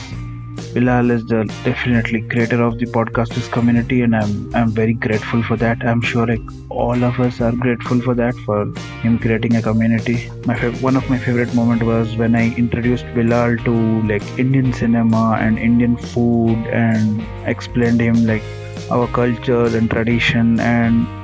Bilal 0.72 1.10
is 1.10 1.26
the 1.26 1.44
definitely 1.64 2.22
creator 2.22 2.62
of 2.62 2.78
the 2.78 2.86
podcasters 2.86 3.50
community, 3.56 4.00
and 4.00 4.16
I'm 4.16 4.54
I'm 4.54 4.70
very 4.70 4.94
grateful 4.94 5.42
for 5.42 5.58
that. 5.64 5.84
I'm 5.92 6.00
sure 6.00 6.26
like 6.32 6.40
all 6.70 7.04
of 7.10 7.20
us 7.20 7.42
are 7.42 7.52
grateful 7.52 8.00
for 8.00 8.14
that 8.22 8.34
for 8.46 8.58
him 9.04 9.18
creating 9.18 9.56
a 9.56 9.62
community. 9.68 10.16
My 10.46 10.54
fav- 10.54 10.80
one 10.88 10.96
of 10.96 11.10
my 11.10 11.18
favorite 11.18 11.54
moment 11.54 11.82
was 11.82 12.16
when 12.16 12.34
I 12.34 12.44
introduced 12.64 13.14
Bilal 13.20 13.58
to 13.68 13.76
like 14.14 14.26
Indian 14.38 14.72
cinema 14.72 15.36
and 15.38 15.58
Indian 15.58 15.96
food, 15.96 16.66
and 16.88 17.22
explained 17.46 18.00
him 18.00 18.26
like 18.34 18.42
our 18.90 19.08
culture 19.22 19.64
and 19.76 19.90
tradition 19.90 20.58
and 20.60 21.19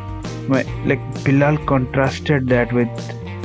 like 0.49 1.01
Bilal 1.25 1.59
contrasted 1.67 2.49
that 2.49 2.73
with 2.73 2.89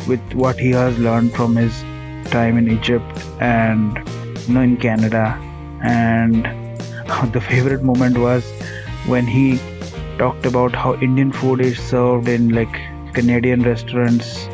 with 0.07 0.33
what 0.33 0.57
he 0.57 0.71
has 0.71 0.97
learned 0.99 1.33
from 1.33 1.55
his 1.55 1.81
time 2.31 2.57
in 2.57 2.69
Egypt 2.69 3.25
and 3.39 3.97
you 4.47 4.53
know 4.53 4.61
in 4.61 4.77
Canada. 4.77 5.37
And 5.83 6.45
the 7.33 7.41
favorite 7.41 7.83
moment 7.83 8.17
was 8.17 8.43
when 9.07 9.25
he 9.25 9.59
talked 10.17 10.45
about 10.45 10.75
how 10.75 10.95
Indian 10.95 11.31
food 11.31 11.61
is 11.61 11.79
served 11.79 12.27
in 12.27 12.49
like 12.49 12.73
Canadian 13.13 13.63
restaurants. 13.63 14.47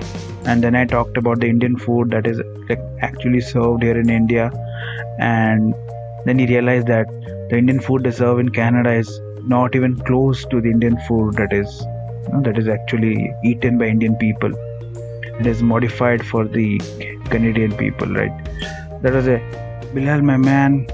And 0.46 0.64
then 0.64 0.76
I 0.76 0.86
talked 0.86 1.18
about 1.18 1.42
the 1.42 1.48
Indian 1.48 1.78
food 1.78 2.12
that 2.12 2.26
is 2.26 2.42
like 2.70 2.80
actually 3.02 3.42
served 3.42 3.84
here 3.84 4.00
in 4.00 4.10
India. 4.10 4.50
And 5.20 5.74
then 6.26 6.40
he 6.40 6.46
realized 6.46 6.88
that 6.88 7.08
the 7.50 7.58
Indian 7.58 7.82
food 7.82 8.04
they 8.04 8.12
serve 8.12 8.40
in 8.40 8.50
Canada 8.50 8.94
is 8.94 9.20
not 9.44 9.76
even 9.76 9.96
close 9.96 10.46
to 10.46 10.62
the 10.62 10.70
Indian 10.70 10.98
food 11.08 11.34
that 11.36 11.54
is 11.54 11.86
that 12.34 12.58
is 12.58 12.68
actually 12.68 13.34
eaten 13.44 13.78
by 13.78 13.88
Indian 13.88 14.16
people. 14.16 14.52
It 15.40 15.46
is 15.46 15.62
modified 15.62 16.26
for 16.26 16.46
the 16.46 16.80
Canadian 17.30 17.76
people, 17.78 18.08
right? 18.08 18.32
That 19.02 19.14
was 19.14 19.28
a 19.28 19.40
Bilal, 19.94 20.22
my 20.22 20.38
man. 20.38 20.88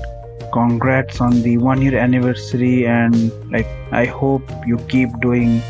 Congrats 0.52 1.20
on 1.20 1.42
the 1.42 1.58
one 1.58 1.82
year 1.82 1.98
anniversary, 1.98 2.86
and 2.86 3.32
like 3.52 3.66
I 3.92 4.06
hope 4.06 4.44
you 4.68 4.78
keep 4.88 5.10
doing 5.22 5.62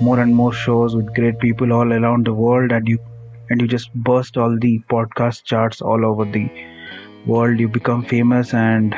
more 0.00 0.20
and 0.20 0.34
more 0.34 0.52
shows 0.52 0.94
with 0.94 1.14
great 1.14 1.38
people 1.38 1.72
all 1.72 1.92
around 1.92 2.26
the 2.26 2.34
world, 2.34 2.72
and 2.72 2.86
you 2.86 2.98
and 3.50 3.60
you 3.60 3.66
just 3.66 3.92
burst 3.94 4.36
all 4.36 4.58
the 4.58 4.80
podcast 4.90 5.44
charts 5.44 5.80
all 5.80 6.04
over 6.04 6.26
the 6.26 6.48
world. 7.26 7.58
You 7.58 7.68
become 7.68 8.04
famous, 8.04 8.52
and 8.52 8.94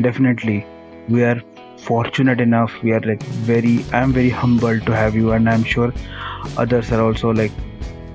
definitely 0.00 0.66
we 1.08 1.22
are 1.22 1.40
fortunate 1.88 2.40
enough 2.40 2.72
we 2.82 2.92
are 2.92 3.00
like 3.00 3.22
very 3.50 3.84
i'm 3.92 4.12
very 4.12 4.30
humbled 4.30 4.86
to 4.86 4.94
have 4.94 5.14
you 5.14 5.32
and 5.32 5.48
i'm 5.48 5.64
sure 5.64 5.92
others 6.56 6.90
are 6.92 7.02
also 7.02 7.30
like 7.30 7.52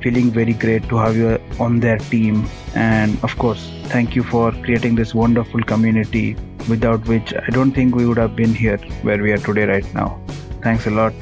feeling 0.01 0.31
very 0.31 0.53
great 0.53 0.83
to 0.89 0.97
have 0.97 1.15
you 1.15 1.39
on 1.59 1.79
their 1.79 1.97
team. 1.97 2.45
And 2.75 3.17
of 3.23 3.37
course 3.37 3.71
thank 3.85 4.15
you 4.15 4.23
for 4.23 4.51
creating 4.51 4.95
this 4.95 5.13
wonderful 5.13 5.61
community 5.61 6.35
without 6.69 7.07
which 7.07 7.33
i 7.33 7.49
don't 7.57 7.71
think 7.71 7.95
we 7.95 8.05
would 8.05 8.17
have 8.17 8.35
been 8.35 8.53
here 8.53 8.77
where 9.01 9.21
we 9.21 9.31
are 9.31 9.37
today 9.37 9.65
right 9.65 9.93
now. 9.93 10.19
Thanks 10.61 10.87
a 10.87 10.91
lot 10.91 11.13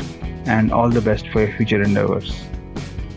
and 0.45 0.71
all 0.71 0.89
the 0.89 1.01
best 1.01 1.27
for 1.29 1.41
your 1.41 1.53
future 1.57 1.81
endeavors 1.81 2.45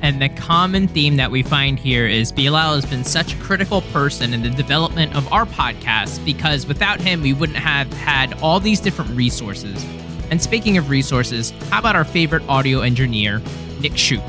and 0.01 0.23
the 0.23 0.29
common 0.29 0.87
theme 0.87 1.17
that 1.17 1.31
we 1.31 1.43
find 1.43 1.79
here 1.79 2.07
is 2.07 2.31
Bilal 2.31 2.75
has 2.75 2.87
been 2.87 3.05
such 3.05 3.35
a 3.35 3.37
critical 3.39 3.83
person 3.83 4.33
in 4.33 4.43
the 4.43 4.51
development 4.51 5.17
of 5.17 5.31
our 5.33 5.45
podcast 5.45 6.25
because 6.25 6.67
without 6.67 7.01
him, 7.01 7.21
we 7.21 7.33
wouldn't 7.33 7.59
have 7.59 7.93
had 7.95 8.35
all 8.41 8.61
these 8.61 8.81
different 8.81 9.11
resources. 9.11 9.85
And 10.31 10.41
speaking 10.41 10.77
of 10.77 10.89
resources, 10.91 11.51
how 11.71 11.81
about 11.81 11.97
our 11.97 12.05
favorite 12.05 12.43
audio 12.49 12.81
engineer, 12.81 13.41
Nick 13.81 13.93
Shoup? 13.93 14.23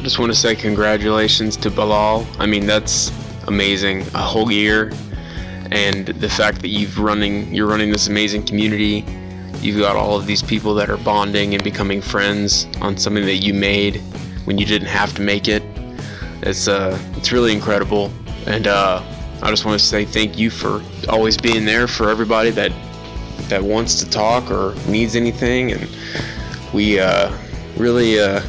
I 0.00 0.02
just 0.02 0.18
want 0.18 0.32
to 0.32 0.38
say 0.38 0.54
congratulations 0.54 1.56
to 1.58 1.70
Bilal. 1.70 2.26
I 2.38 2.46
mean, 2.46 2.66
that's 2.66 3.10
amazing. 3.46 4.02
A 4.14 4.18
whole 4.18 4.50
year, 4.50 4.92
and 5.70 6.06
the 6.06 6.28
fact 6.28 6.60
that 6.62 6.68
you've 6.68 6.98
running, 6.98 7.54
you're 7.54 7.66
running 7.66 7.90
this 7.90 8.08
amazing 8.08 8.44
community. 8.44 9.04
You've 9.60 9.78
got 9.78 9.96
all 9.96 10.16
of 10.16 10.26
these 10.26 10.42
people 10.42 10.74
that 10.74 10.90
are 10.90 10.96
bonding 10.98 11.54
and 11.54 11.62
becoming 11.62 12.00
friends 12.00 12.66
on 12.80 12.96
something 12.96 13.24
that 13.26 13.36
you 13.36 13.54
made 13.54 14.02
when 14.50 14.58
you 14.58 14.66
didn't 14.66 14.88
have 14.88 15.14
to 15.14 15.22
make 15.22 15.46
it. 15.46 15.62
It's 16.42 16.66
uh, 16.66 16.98
it's 17.16 17.30
really 17.30 17.52
incredible, 17.52 18.10
and 18.48 18.66
uh, 18.66 19.00
I 19.40 19.48
just 19.48 19.64
want 19.64 19.78
to 19.78 19.86
say 19.86 20.04
thank 20.04 20.36
you 20.36 20.50
for 20.50 20.82
always 21.08 21.36
being 21.36 21.64
there 21.64 21.86
for 21.86 22.10
everybody 22.10 22.50
that 22.50 22.72
that 23.48 23.62
wants 23.62 24.02
to 24.02 24.10
talk 24.10 24.50
or 24.50 24.74
needs 24.88 25.14
anything, 25.14 25.70
and 25.70 25.88
we 26.74 26.98
uh, 26.98 27.30
really 27.76 28.18
uh, 28.18 28.42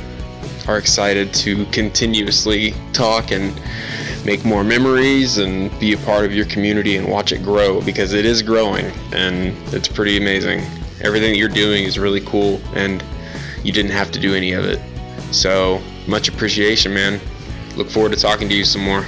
are 0.67 0.79
excited 0.79 1.35
to 1.35 1.67
continuously 1.67 2.73
talk 2.93 3.29
and 3.29 3.53
make 4.25 4.43
more 4.43 4.63
memories 4.63 5.37
and 5.37 5.69
be 5.79 5.93
a 5.93 5.97
part 5.97 6.25
of 6.25 6.33
your 6.33 6.47
community 6.47 6.95
and 6.95 7.07
watch 7.07 7.31
it 7.31 7.43
grow 7.43 7.79
because 7.81 8.13
it 8.13 8.25
is 8.25 8.41
growing 8.41 8.85
and 9.11 9.55
it's 9.71 9.87
pretty 9.87 10.17
amazing. 10.17 10.61
Everything 11.01 11.33
that 11.33 11.37
you're 11.37 11.47
doing 11.47 11.83
is 11.83 11.99
really 11.99 12.21
cool 12.21 12.59
and 12.73 13.03
you 13.63 13.71
didn't 13.71 13.91
have 13.91 14.11
to 14.11 14.19
do 14.19 14.33
any 14.33 14.53
of 14.53 14.65
it. 14.65 14.79
So 15.31 15.81
much 16.07 16.27
appreciation, 16.27 16.93
man. 16.93 17.19
Look 17.75 17.89
forward 17.89 18.11
to 18.13 18.19
talking 18.19 18.49
to 18.49 18.55
you 18.55 18.65
some 18.65 18.83
more. 18.83 19.05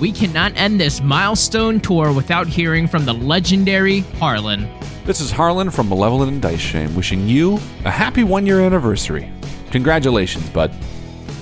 We 0.00 0.12
cannot 0.12 0.52
end 0.56 0.80
this 0.80 1.00
milestone 1.00 1.80
tour 1.80 2.12
without 2.12 2.46
hearing 2.46 2.86
from 2.88 3.04
the 3.04 3.14
legendary 3.14 4.00
Harlan. 4.18 4.68
This 5.04 5.20
is 5.20 5.30
Harlan 5.30 5.70
from 5.70 5.88
Malevolent 5.88 6.32
and 6.32 6.42
Dice 6.42 6.60
Shame, 6.60 6.94
wishing 6.96 7.28
you 7.28 7.58
a 7.84 7.90
happy 7.90 8.24
one 8.24 8.46
year 8.46 8.60
anniversary. 8.60 9.30
Congratulations, 9.70 10.48
bud. 10.50 10.72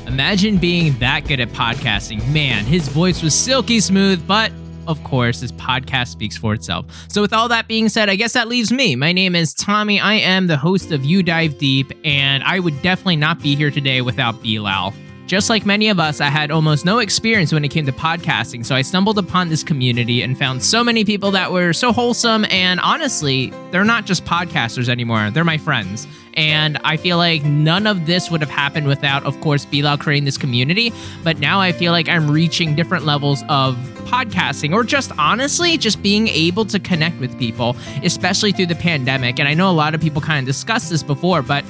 Imagine 0.07 0.59
being 0.59 0.99
that 0.99 1.27
good 1.27 1.41
at 1.41 1.49
podcasting. 1.51 2.27
Man, 2.33 2.65
his 2.65 2.89
voice 2.89 3.23
was 3.23 3.35
silky 3.35 3.81
smooth, 3.81 4.27
but 4.27 4.53
of 4.87 5.03
course, 5.05 5.41
this 5.41 5.53
podcast 5.53 6.09
speaks 6.09 6.37
for 6.37 6.55
itself. 6.55 6.87
So, 7.09 7.21
with 7.21 7.33
all 7.33 7.49
that 7.49 7.69
being 7.69 7.89
said, 7.89 8.09
I 8.09 8.17
guess 8.17 8.33
that 8.33 8.49
leaves 8.49 8.73
me. 8.73 8.97
My 8.97 9.13
name 9.13 9.35
is 9.35 9.55
Tommy. 9.55 10.01
I 10.01 10.15
am 10.15 10.47
the 10.47 10.57
host 10.57 10.93
of 10.93 11.05
You 11.05 11.23
Dive 11.23 11.59
Deep, 11.59 11.93
and 12.05 12.43
I 12.45 12.59
would 12.61 12.81
definitely 12.83 13.17
not 13.17 13.41
be 13.41 13.55
here 13.55 13.71
today 13.71 14.01
without 14.01 14.43
Bilal. 14.43 14.93
Just 15.27 15.49
like 15.49 15.65
many 15.65 15.89
of 15.89 15.99
us, 15.99 16.21
I 16.21 16.27
had 16.27 16.51
almost 16.51 16.85
no 16.85 16.99
experience 16.99 17.53
when 17.53 17.65
it 17.65 17.69
came 17.69 17.87
to 17.87 17.93
podcasting, 17.93 18.67
so 18.67 18.75
I 18.75 18.83
stumbled 18.83 19.19
upon 19.19 19.49
this 19.49 19.63
community 19.63 20.21
and 20.21 20.37
found 20.37 20.63
so 20.63 20.83
many 20.83 21.05
people 21.05 21.31
that 21.31 21.53
were 21.53 21.73
so 21.73 21.93
wholesome. 21.93 22.45
And 22.51 22.81
honestly, 22.81 23.53
they're 23.71 23.85
not 23.85 24.05
just 24.05 24.25
podcasters 24.25 24.89
anymore, 24.89 25.31
they're 25.31 25.45
my 25.45 25.59
friends. 25.59 26.07
And 26.35 26.79
I 26.83 26.97
feel 26.97 27.19
like 27.19 27.45
none 27.45 27.87
of 27.87 28.07
this 28.07 28.31
would 28.31 28.41
have 28.41 28.51
happened 28.51 28.87
without, 28.87 29.25
of 29.25 29.39
course, 29.41 29.65
Bilal 29.65 29.99
creating 29.99 30.25
this 30.25 30.39
community. 30.39 30.93
But 31.23 31.39
now 31.39 31.61
I 31.61 31.73
feel 31.73 31.93
like 31.93 32.09
I'm 32.09 32.31
reaching 32.31 32.75
different 32.75 33.05
levels 33.05 33.43
of 33.49 33.77
podcasting 34.07 34.73
or 34.73 34.83
just 34.83 35.13
honestly 35.19 35.77
just 35.77 36.03
being 36.03 36.29
able 36.29 36.65
to 36.67 36.79
connect 36.79 37.19
with 37.21 37.39
people, 37.39 37.77
especially 38.03 38.53
through 38.53 38.67
the 38.67 38.75
pandemic. 38.75 39.39
And 39.39 39.49
I 39.49 39.55
know 39.55 39.71
a 39.71 39.73
lot 39.73 39.95
of 39.95 40.01
people 40.01 40.21
kind 40.21 40.41
of 40.41 40.47
discussed 40.47 40.91
this 40.91 41.03
before, 41.03 41.43
but 41.43 41.65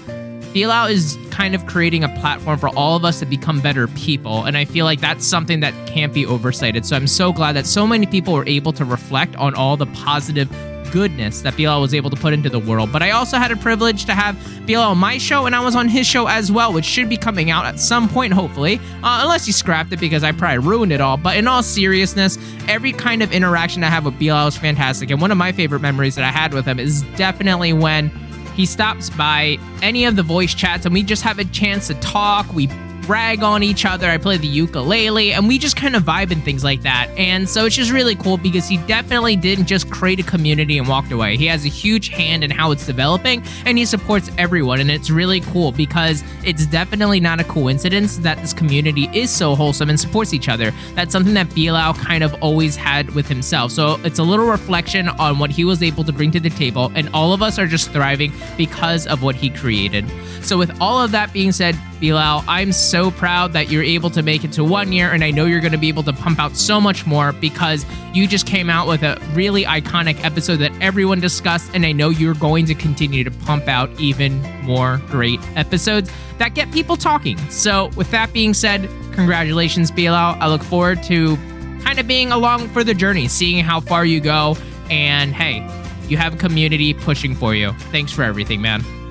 Bilal 0.53 0.87
is 0.87 1.19
kind 1.31 1.55
of 1.55 1.67
creating 1.67 2.05
a 2.05 2.09
platform 2.21 2.59
for 2.59 2.69
all 2.71 2.97
of 2.97 3.05
us 3.05 3.21
to 3.21 3.27
become 3.27 3.61
better 3.61 3.89
people. 3.89 4.45
And 4.45 4.57
I 4.57 4.65
feel 4.65 4.85
like 4.85 5.01
that's 5.01 5.27
something 5.27 5.61
that 5.61 5.75
can't 5.87 6.13
be 6.13 6.27
oversighted. 6.27 6.85
So 6.85 6.95
I'm 6.95 7.07
so 7.07 7.33
glad 7.33 7.53
that 7.53 7.67
so 7.67 7.87
many 7.87 8.07
people 8.07 8.35
were 8.35 8.47
able 8.47 8.73
to 8.75 8.85
reflect 8.85 9.35
on 9.37 9.55
all 9.55 9.77
the 9.77 9.87
positive 9.87 10.51
goodness 10.93 11.41
that 11.41 11.57
Bilal 11.57 11.81
was 11.81 11.95
able 11.95 12.11
to 12.11 12.17
put 12.17 12.35
into 12.35 12.51
the 12.51 12.59
world. 12.59 12.93
But 12.93 13.03
I 13.03 13.13
also 13.13 13.39
had 13.39 13.51
a 13.51 13.57
privilege 13.57 14.05
to 14.05 14.13
have 14.13 14.37
Bilal 14.67 14.91
on 14.91 14.99
my 14.99 15.17
show, 15.17 15.47
and 15.47 15.57
I 15.57 15.61
was 15.61 15.75
on 15.75 15.89
his 15.89 16.07
show 16.07 16.29
as 16.29 16.53
well, 16.53 16.73
which 16.73 16.85
should 16.85 17.09
be 17.09 17.17
coming 17.17 17.51
out 17.51 17.65
at 17.65 17.81
some 17.81 18.09
point, 18.11 18.35
hopefully, 18.35 18.79
uh, 19.03 19.21
unless 19.23 19.47
he 19.47 19.53
scrapped 19.53 19.93
it 19.93 20.01
because 20.01 20.23
I 20.23 20.33
probably 20.33 20.59
ruined 20.59 20.93
it 20.93 21.01
all. 21.01 21.17
But 21.17 21.39
in 21.39 21.49
all 21.49 21.63
seriousness, 21.63 22.39
every 22.69 22.93
kind 22.93 23.23
of 23.23 23.33
interaction 23.33 23.83
I 23.83 23.89
have 23.89 24.05
with 24.05 24.19
Bilal 24.19 24.49
is 24.49 24.57
fantastic, 24.59 25.11
and 25.11 25.21
one 25.21 25.31
of 25.31 25.39
my 25.39 25.51
favorite 25.51 25.81
memories 25.81 26.15
that 26.17 26.25
I 26.25 26.31
had 26.31 26.53
with 26.53 26.67
him 26.67 26.79
is 26.79 27.03
definitely 27.17 27.73
when 27.73 28.11
he 28.55 28.67
stops 28.67 29.11
by 29.11 29.59
any 29.83 30.05
of 30.05 30.17
the 30.17 30.23
voice 30.23 30.55
chats 30.55 30.85
and 30.85 30.95
we 30.95 31.03
just 31.03 31.23
have 31.23 31.39
a 31.39 31.45
chance 31.47 31.87
to 31.89 31.95
talk. 31.95 32.53
We 32.53 32.69
rag 33.09 33.43
on 33.43 33.63
each 33.63 33.85
other. 33.85 34.09
I 34.09 34.19
play 34.19 34.37
the 34.37 34.47
ukulele, 34.47 35.33
and 35.33 35.49
we 35.49 35.59
just 35.59 35.77
kind 35.77 35.97
of 35.97 36.03
vibe 36.03 36.31
and 36.31 36.43
things 36.45 36.65
like 36.65 36.83
that. 36.83 37.11
And 37.17 37.49
so 37.49 37.67
it's 37.67 37.77
just 37.77 37.93
really 37.93 38.15
cool 38.15 38.37
because 38.37 38.69
he 38.69 38.79
definitely 38.79 39.37
didn't 39.37 39.67
just 39.67 39.91
create 39.91 40.21
a 40.21 40.23
community 40.23 40.79
and 40.79 40.89
walked 40.89 41.13
away. 41.13 41.37
He 41.37 41.47
has 41.47 41.65
a 41.65 41.69
huge 41.69 42.09
hand 42.09 42.45
in 42.45 42.51
how 42.51 42.71
it's 42.71 42.87
developing, 42.87 43.43
and 43.67 43.79
he 43.79 43.85
supports 43.85 44.31
everyone. 44.39 44.81
And 44.81 44.91
it's 44.91 45.11
really 45.11 45.41
cool 45.41 45.73
because 45.73 46.23
it's 46.45 46.67
definitely 46.67 47.21
not 47.21 47.41
a 47.41 47.45
coincidence 47.45 48.19
that 48.19 48.39
this 48.39 48.53
community 48.53 49.09
is 49.13 49.31
so 49.31 49.55
wholesome 49.55 49.91
and 49.91 49.99
supports 49.99 50.35
each 50.35 50.49
other. 50.49 50.73
That's 50.95 51.13
something 51.13 51.35
that 51.35 51.55
Bilal 51.55 51.95
kind 51.95 52.23
of 52.23 52.35
always 52.43 52.77
had 52.77 53.15
with 53.15 53.29
himself. 53.29 53.73
So 53.73 53.99
it's 54.05 54.19
a 54.19 54.23
little 54.23 54.47
reflection 54.47 55.09
on 55.09 55.39
what 55.39 55.51
he 55.51 55.65
was 55.65 55.83
able 55.83 56.05
to 56.05 56.13
bring 56.13 56.31
to 56.33 56.41
the 56.41 56.51
table, 56.51 56.91
and 56.95 57.09
all 57.15 57.33
of 57.33 57.43
us 57.43 57.59
are 57.59 57.67
just 57.67 57.91
thriving 57.91 58.33
because 58.57 59.07
of 59.07 59.23
what 59.23 59.35
he 59.35 59.51
created. 59.51 60.05
So, 60.43 60.59
with 60.59 60.73
all 60.81 61.01
of 61.01 61.13
that 61.13 61.33
being 61.33 61.53
said, 61.53 61.79
Bilal, 62.01 62.45
I'm 62.49 62.73
so 62.73 62.92
proud 63.11 63.55
that 63.55 63.71
you're 63.71 63.83
able 63.83 64.11
to 64.11 64.23
make 64.23 64.45
it 64.45 64.53
to 64.53 64.65
one 64.65 64.93
year, 64.93 65.11
and 65.11 65.25
I 65.25 65.31
know 65.31 65.47
you're 65.47 65.61
going 65.61 65.73
to 65.73 65.79
be 65.79 65.89
able 65.89 66.03
to 66.03 66.13
pump 66.13 66.39
out 66.39 66.57
so 66.57 66.81
much 66.81 67.07
more 67.07 67.33
because 67.33 67.87
you 68.13 68.27
just 68.27 68.47
came 68.47 68.69
out 68.69 68.87
with 68.87 69.03
a 69.03 69.19
really 69.33 69.65
iconic 69.65 70.23
episode 70.25 70.57
that 70.57 70.73
everyone 70.81 71.19
discussed, 71.19 71.71
and 71.75 71.87
I 71.87 71.93
know 71.93 72.11
you're 72.11 72.35
going 72.35 72.67
to 72.67 72.75
continue 72.75 73.25
to 73.25 73.31
pump 73.31 73.67
out 73.67 73.89
even 73.99 74.43
more 74.63 75.01
great 75.09 75.41
episodes 75.57 76.11
that 76.37 76.55
get 76.55 76.71
people 76.71 76.97
talking. 76.97 77.39
So, 77.51 77.91
with 77.97 78.11
that 78.11 78.33
being 78.33 78.53
said, 78.53 78.89
congratulations, 79.13 79.91
Bilal. 79.91 80.37
I 80.41 80.49
look 80.49 80.63
forward 80.63 81.03
to 81.05 81.37
kind 81.83 81.99
of 81.99 82.07
being 82.07 82.31
along 82.31 82.69
for 82.69 82.85
the 82.85 82.95
journey, 82.95 83.27
seeing 83.27 83.65
how 83.65 83.81
far 83.81 84.05
you 84.05 84.21
go, 84.21 84.57
and 84.91 85.33
hey, 85.33 85.67
you 86.09 86.19
have 86.19 86.35
a 86.35 86.37
community 86.37 86.93
pushing 86.93 87.35
for 87.35 87.55
you. 87.55 87.73
Thanks 87.91 88.13
for 88.13 88.23
everything, 88.23 88.61
man. 88.61 89.02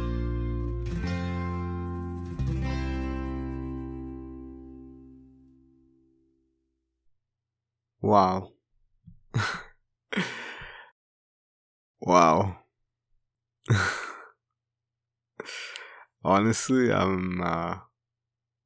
Wow. 8.12 8.52
wow. 12.02 12.58
Honestly, 16.21 16.91
I'm 16.91 17.41
uh 17.41 17.78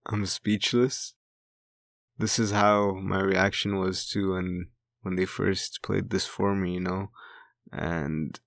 I'm 0.08 0.26
speechless. 0.26 1.14
This 2.18 2.40
is 2.40 2.54
how 2.54 2.94
my 2.96 3.22
reaction 3.22 3.78
was 3.78 4.08
to 4.14 4.32
when 4.32 4.70
when 5.04 5.16
they 5.16 5.26
first 5.26 5.84
played 5.84 6.10
this 6.10 6.26
for 6.26 6.56
me, 6.56 6.74
you 6.74 6.80
know? 6.80 7.12
And 7.72 8.40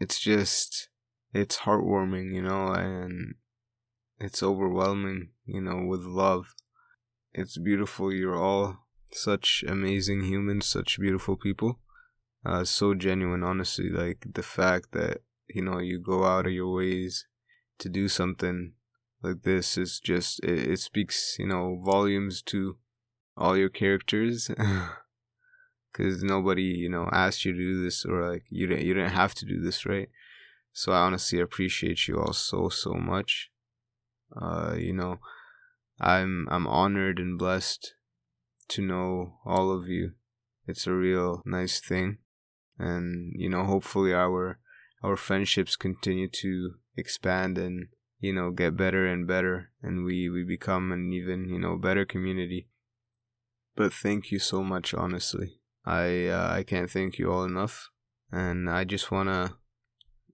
it's 0.00 0.18
just 0.18 0.88
it's 1.32 1.58
heartwarming, 1.58 2.34
you 2.34 2.42
know, 2.42 2.72
and 2.72 3.36
it's 4.18 4.42
overwhelming, 4.42 5.28
you 5.44 5.60
know, 5.60 5.84
with 5.84 6.02
love. 6.02 6.56
It's 7.32 7.56
beautiful. 7.56 8.12
You're 8.12 8.34
all 8.34 8.85
such 9.12 9.64
amazing 9.66 10.22
humans, 10.22 10.66
such 10.66 11.00
beautiful 11.00 11.36
people. 11.36 11.78
Uh, 12.44 12.64
so 12.64 12.94
genuine, 12.94 13.42
honestly. 13.42 13.90
Like 13.90 14.26
the 14.34 14.42
fact 14.42 14.92
that 14.92 15.22
you 15.48 15.62
know 15.62 15.78
you 15.78 15.98
go 15.98 16.24
out 16.24 16.46
of 16.46 16.52
your 16.52 16.72
ways 16.72 17.26
to 17.78 17.88
do 17.88 18.08
something 18.08 18.72
like 19.22 19.42
this 19.42 19.76
is 19.76 20.00
just 20.00 20.42
it, 20.44 20.70
it 20.70 20.78
speaks 20.78 21.36
you 21.38 21.46
know 21.46 21.80
volumes 21.84 22.42
to 22.42 22.76
all 23.36 23.56
your 23.56 23.68
characters 23.68 24.50
because 25.92 26.22
nobody 26.22 26.62
you 26.62 26.88
know 26.88 27.08
asked 27.12 27.44
you 27.44 27.52
to 27.52 27.58
do 27.58 27.82
this 27.82 28.04
or 28.04 28.30
like 28.30 28.44
you 28.50 28.66
didn't 28.66 28.84
you 28.84 28.94
didn't 28.94 29.12
have 29.12 29.34
to 29.34 29.44
do 29.44 29.60
this 29.60 29.84
right 29.84 30.08
so 30.72 30.92
i 30.92 30.98
honestly 30.98 31.40
appreciate 31.40 32.06
you 32.08 32.18
all 32.18 32.32
so 32.32 32.68
so 32.68 32.94
much 32.94 33.50
uh 34.40 34.74
you 34.76 34.92
know 34.92 35.18
i'm 36.00 36.46
i'm 36.50 36.66
honored 36.66 37.18
and 37.18 37.38
blessed 37.38 37.94
to 38.68 38.82
know 38.82 39.38
all 39.44 39.70
of 39.70 39.88
you. 39.88 40.12
It's 40.66 40.86
a 40.86 40.92
real 40.92 41.42
nice 41.44 41.80
thing. 41.80 42.18
And, 42.78 43.32
you 43.34 43.48
know, 43.48 43.64
hopefully 43.64 44.12
our 44.12 44.58
our 45.02 45.16
friendships 45.16 45.76
continue 45.76 46.28
to 46.28 46.74
expand 46.96 47.58
and, 47.58 47.88
you 48.18 48.32
know, 48.32 48.50
get 48.50 48.76
better 48.76 49.06
and 49.06 49.26
better 49.26 49.70
and 49.82 50.04
we, 50.04 50.28
we 50.28 50.42
become 50.42 50.90
an 50.90 51.12
even, 51.12 51.48
you 51.48 51.58
know, 51.58 51.76
better 51.76 52.04
community. 52.04 52.68
But 53.76 53.92
thank 53.92 54.32
you 54.32 54.38
so 54.38 54.62
much, 54.62 54.94
honestly. 54.94 55.60
I 55.84 56.26
uh, 56.26 56.48
I 56.50 56.64
can't 56.64 56.90
thank 56.90 57.18
you 57.18 57.30
all 57.30 57.44
enough. 57.44 57.90
And 58.32 58.68
I 58.68 58.84
just 58.84 59.10
wanna 59.10 59.56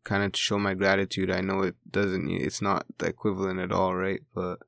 kind 0.04 0.22
of 0.24 0.38
show 0.38 0.58
my 0.58 0.74
gratitude. 0.74 1.30
I 1.30 1.40
know 1.40 1.62
it 1.62 1.76
doesn't 1.90 2.30
it's 2.30 2.62
not 2.62 2.86
the 2.98 3.06
equivalent 3.06 3.60
at 3.60 3.72
all, 3.72 3.94
right? 3.94 4.20
But 4.34 4.60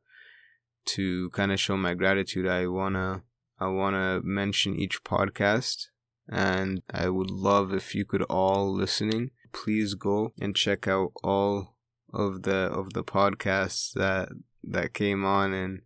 to 0.86 1.30
kind 1.30 1.52
of 1.52 1.58
show 1.58 1.76
my 1.76 1.94
gratitude, 1.94 2.46
I 2.46 2.66
wanna 2.66 3.22
I 3.60 3.68
want 3.68 3.94
to 3.94 4.20
mention 4.26 4.74
each 4.74 5.04
podcast, 5.04 5.86
and 6.28 6.82
I 6.92 7.08
would 7.08 7.30
love 7.30 7.72
if 7.72 7.94
you 7.94 8.04
could 8.04 8.22
all 8.22 8.72
listening, 8.72 9.30
please 9.52 9.94
go 9.94 10.32
and 10.40 10.56
check 10.56 10.88
out 10.88 11.12
all 11.22 11.76
of 12.12 12.42
the 12.42 12.56
of 12.72 12.92
the 12.92 13.04
podcasts 13.04 13.92
that 13.92 14.28
that 14.62 14.94
came 14.94 15.24
on 15.24 15.52
and 15.52 15.82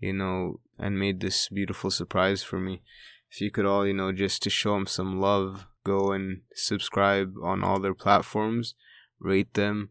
you 0.00 0.12
know 0.12 0.60
and 0.78 0.98
made 0.98 1.20
this 1.20 1.48
beautiful 1.48 1.90
surprise 1.90 2.42
for 2.42 2.58
me. 2.58 2.82
If 3.30 3.40
you 3.40 3.50
could 3.50 3.66
all, 3.66 3.86
you 3.86 3.94
know, 3.94 4.12
just 4.12 4.42
to 4.42 4.50
show 4.50 4.74
them 4.74 4.86
some 4.86 5.20
love, 5.20 5.66
go 5.84 6.12
and 6.12 6.42
subscribe 6.54 7.34
on 7.42 7.62
all 7.62 7.80
their 7.80 7.94
platforms, 7.94 8.74
rate 9.18 9.54
them, 9.54 9.90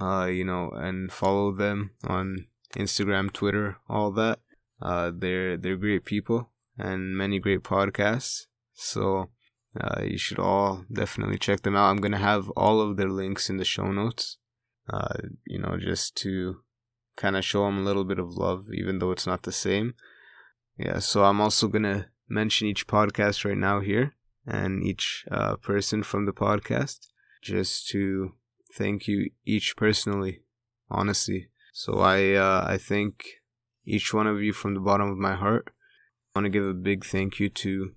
uh, 0.00 0.26
you 0.26 0.44
know, 0.44 0.70
and 0.70 1.12
follow 1.12 1.52
them 1.52 1.90
on 2.04 2.46
Instagram, 2.76 3.32
Twitter, 3.32 3.78
all 3.88 4.10
that. 4.12 4.40
Uh, 4.80 5.12
they're 5.14 5.56
they're 5.56 5.76
great 5.76 6.04
people 6.04 6.50
and 6.78 7.16
many 7.16 7.38
great 7.38 7.62
podcasts. 7.62 8.46
So 8.72 9.30
uh, 9.80 10.02
you 10.02 10.18
should 10.18 10.38
all 10.38 10.84
definitely 10.92 11.38
check 11.38 11.62
them 11.62 11.76
out. 11.76 11.90
I'm 11.90 11.98
gonna 11.98 12.18
have 12.18 12.50
all 12.50 12.80
of 12.80 12.96
their 12.96 13.08
links 13.10 13.50
in 13.50 13.56
the 13.56 13.64
show 13.64 13.90
notes. 13.90 14.38
Uh, 14.88 15.14
you 15.46 15.58
know, 15.58 15.76
just 15.78 16.14
to 16.16 16.60
kind 17.16 17.36
of 17.36 17.44
show 17.44 17.64
them 17.64 17.78
a 17.78 17.82
little 17.82 18.04
bit 18.04 18.18
of 18.18 18.36
love, 18.36 18.66
even 18.72 18.98
though 18.98 19.10
it's 19.10 19.26
not 19.26 19.44
the 19.44 19.52
same. 19.52 19.94
Yeah. 20.76 20.98
So 20.98 21.24
I'm 21.24 21.40
also 21.40 21.68
gonna 21.68 22.08
mention 22.28 22.68
each 22.68 22.86
podcast 22.86 23.44
right 23.44 23.56
now 23.56 23.80
here 23.80 24.14
and 24.46 24.82
each 24.82 25.24
uh, 25.30 25.56
person 25.56 26.02
from 26.02 26.26
the 26.26 26.32
podcast, 26.32 27.08
just 27.42 27.88
to 27.88 28.32
thank 28.74 29.08
you 29.08 29.30
each 29.44 29.76
personally, 29.76 30.42
honestly. 30.90 31.48
So 31.72 31.98
I 31.98 32.32
uh, 32.32 32.64
I 32.68 32.78
thank 32.78 33.24
each 33.84 34.14
one 34.14 34.26
of 34.26 34.42
you 34.42 34.52
from 34.52 34.74
the 34.74 34.80
bottom 34.80 35.10
of 35.10 35.18
my 35.18 35.34
heart 35.34 35.73
want 36.34 36.46
to 36.46 36.50
give 36.50 36.66
a 36.66 36.74
big 36.74 37.04
thank 37.04 37.38
you 37.38 37.48
to 37.48 37.92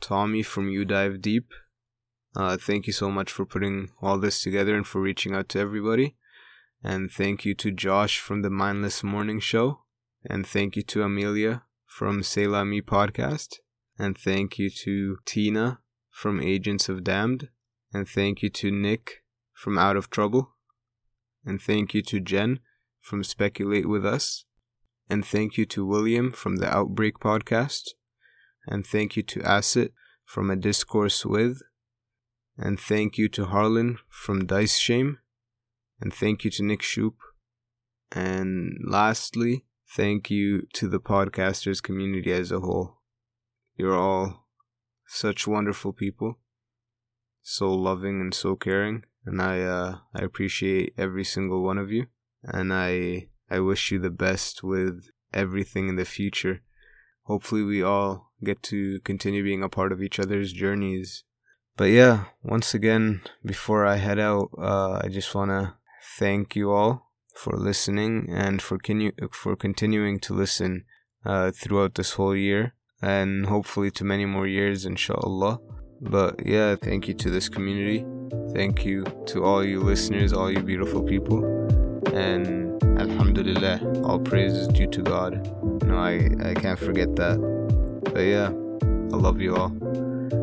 Tommy 0.00 0.42
from 0.42 0.68
You 0.68 0.84
Dive 0.84 1.22
Deep. 1.22 1.52
Uh, 2.36 2.58
thank 2.58 2.86
you 2.86 2.92
so 2.92 3.10
much 3.10 3.32
for 3.32 3.46
putting 3.46 3.88
all 4.02 4.18
this 4.18 4.42
together 4.42 4.76
and 4.76 4.86
for 4.86 5.00
reaching 5.00 5.34
out 5.34 5.48
to 5.50 5.58
everybody. 5.58 6.14
And 6.84 7.10
thank 7.10 7.46
you 7.46 7.54
to 7.54 7.70
Josh 7.70 8.18
from 8.18 8.42
the 8.42 8.50
Mindless 8.50 9.02
Morning 9.02 9.40
Show. 9.40 9.80
And 10.28 10.46
thank 10.46 10.76
you 10.76 10.82
to 10.82 11.02
Amelia 11.02 11.62
from 11.86 12.22
Say 12.22 12.46
La 12.46 12.62
Me 12.62 12.82
podcast. 12.82 13.56
And 13.98 14.18
thank 14.18 14.58
you 14.58 14.68
to 14.68 15.16
Tina 15.24 15.80
from 16.10 16.42
Agents 16.42 16.90
of 16.90 17.02
Damned. 17.02 17.48
And 17.92 18.06
thank 18.06 18.42
you 18.42 18.50
to 18.50 18.70
Nick 18.70 19.22
from 19.54 19.78
Out 19.78 19.96
of 19.96 20.10
Trouble. 20.10 20.50
And 21.42 21.58
thank 21.60 21.94
you 21.94 22.02
to 22.02 22.20
Jen 22.20 22.60
from 23.00 23.24
Speculate 23.24 23.88
With 23.88 24.04
Us. 24.04 24.44
And 25.10 25.24
thank 25.24 25.56
you 25.56 25.64
to 25.66 25.86
William 25.86 26.32
from 26.32 26.56
the 26.56 26.68
Outbreak 26.68 27.18
podcast. 27.18 27.90
And 28.66 28.86
thank 28.86 29.16
you 29.16 29.22
to 29.22 29.42
Asset 29.42 29.92
from 30.24 30.50
A 30.50 30.56
Discourse 30.56 31.24
With. 31.24 31.62
And 32.56 32.78
thank 32.78 33.16
you 33.16 33.28
to 33.30 33.46
Harlan 33.46 33.98
from 34.08 34.46
Dice 34.46 34.76
Shame. 34.76 35.18
And 36.00 36.12
thank 36.12 36.44
you 36.44 36.50
to 36.52 36.62
Nick 36.62 36.82
Shoop. 36.82 37.16
And 38.12 38.78
lastly, 38.86 39.64
thank 39.96 40.30
you 40.30 40.66
to 40.74 40.88
the 40.88 41.00
podcasters 41.00 41.82
community 41.82 42.32
as 42.32 42.52
a 42.52 42.60
whole. 42.60 42.98
You're 43.76 43.96
all 43.96 44.48
such 45.06 45.46
wonderful 45.46 45.92
people, 45.92 46.38
so 47.42 47.72
loving 47.72 48.20
and 48.20 48.34
so 48.34 48.56
caring, 48.56 49.04
and 49.24 49.40
I 49.40 49.60
uh, 49.62 49.98
I 50.14 50.22
appreciate 50.22 50.94
every 50.98 51.24
single 51.24 51.62
one 51.62 51.78
of 51.78 51.90
you, 51.90 52.06
and 52.42 52.72
I 52.72 53.28
I 53.50 53.60
wish 53.60 53.90
you 53.90 53.98
the 53.98 54.10
best 54.10 54.62
with 54.62 55.10
everything 55.32 55.88
in 55.88 55.96
the 55.96 56.04
future. 56.04 56.62
Hopefully, 57.24 57.62
we 57.62 57.82
all 57.82 58.32
get 58.42 58.62
to 58.64 59.00
continue 59.00 59.42
being 59.42 59.62
a 59.62 59.68
part 59.68 59.92
of 59.92 60.02
each 60.02 60.18
other's 60.18 60.52
journeys 60.52 61.24
but 61.78 61.90
yeah, 61.90 62.24
once 62.42 62.74
again, 62.74 63.20
before 63.44 63.86
I 63.86 63.96
head 63.96 64.18
out, 64.18 64.50
uh, 64.58 65.00
I 65.04 65.06
just 65.08 65.32
want 65.32 65.52
to 65.52 65.74
thank 66.18 66.56
you 66.56 66.72
all 66.72 67.12
for 67.36 67.56
listening 67.56 68.26
and 68.28 68.60
for 68.60 68.78
for 69.30 69.54
continuing 69.54 70.18
to 70.26 70.34
listen 70.34 70.86
uh, 71.24 71.52
throughout 71.52 71.94
this 71.94 72.14
whole 72.14 72.34
year 72.34 72.74
and 73.00 73.46
hopefully 73.46 73.92
to 73.92 74.02
many 74.02 74.24
more 74.24 74.48
years, 74.48 74.84
inshallah. 74.84 75.60
But 76.00 76.44
yeah, 76.44 76.74
thank 76.74 77.06
you 77.06 77.14
to 77.14 77.30
this 77.30 77.48
community. 77.48 78.04
Thank 78.52 78.84
you 78.84 79.04
to 79.26 79.44
all 79.44 79.64
you 79.64 79.78
listeners, 79.78 80.32
all 80.32 80.50
you 80.50 80.64
beautiful 80.64 81.04
people. 81.04 81.44
And 82.12 82.67
Alhamdulillah, 83.38 84.02
all 84.04 84.18
praise 84.18 84.52
is 84.52 84.66
due 84.66 84.88
to 84.88 85.00
God. 85.00 85.34
No, 85.84 85.96
I, 85.96 86.28
I 86.42 86.54
can't 86.54 86.76
forget 86.76 87.14
that. 87.14 87.38
But 88.12 88.22
yeah, 88.22 88.48
I 88.48 89.16
love 89.16 89.40
you 89.40 89.54
all. 89.54 89.68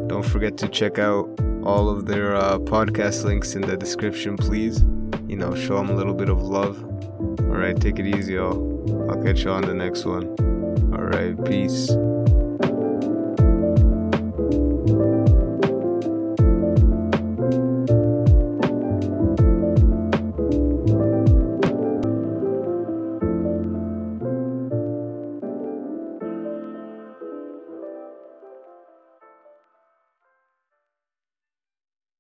Don't 0.08 0.26
forget 0.26 0.56
to 0.60 0.70
check 0.70 0.98
out 0.98 1.28
all 1.66 1.90
of 1.90 2.06
their 2.06 2.38
uh, 2.38 2.58
podcast 2.58 3.26
links 3.26 3.54
in 3.54 3.64
the 3.64 3.76
description, 3.76 4.38
please. 4.38 4.80
You 5.28 5.36
know, 5.36 5.54
show 5.56 5.76
them 5.76 5.90
a 5.90 5.94
little 5.94 6.14
bit 6.14 6.30
of 6.30 6.42
love. 6.42 6.82
All 7.42 7.58
right, 7.58 7.78
take 7.78 8.00
it 8.00 8.08
easy, 8.08 8.36
y'all. 8.36 9.12
I'll 9.12 9.22
catch 9.22 9.44
you 9.44 9.50
on 9.50 9.64
the 9.64 9.74
next 9.74 10.06
one. 10.06 10.28
All 10.94 11.04
right, 11.04 11.36
peace. 11.44 11.92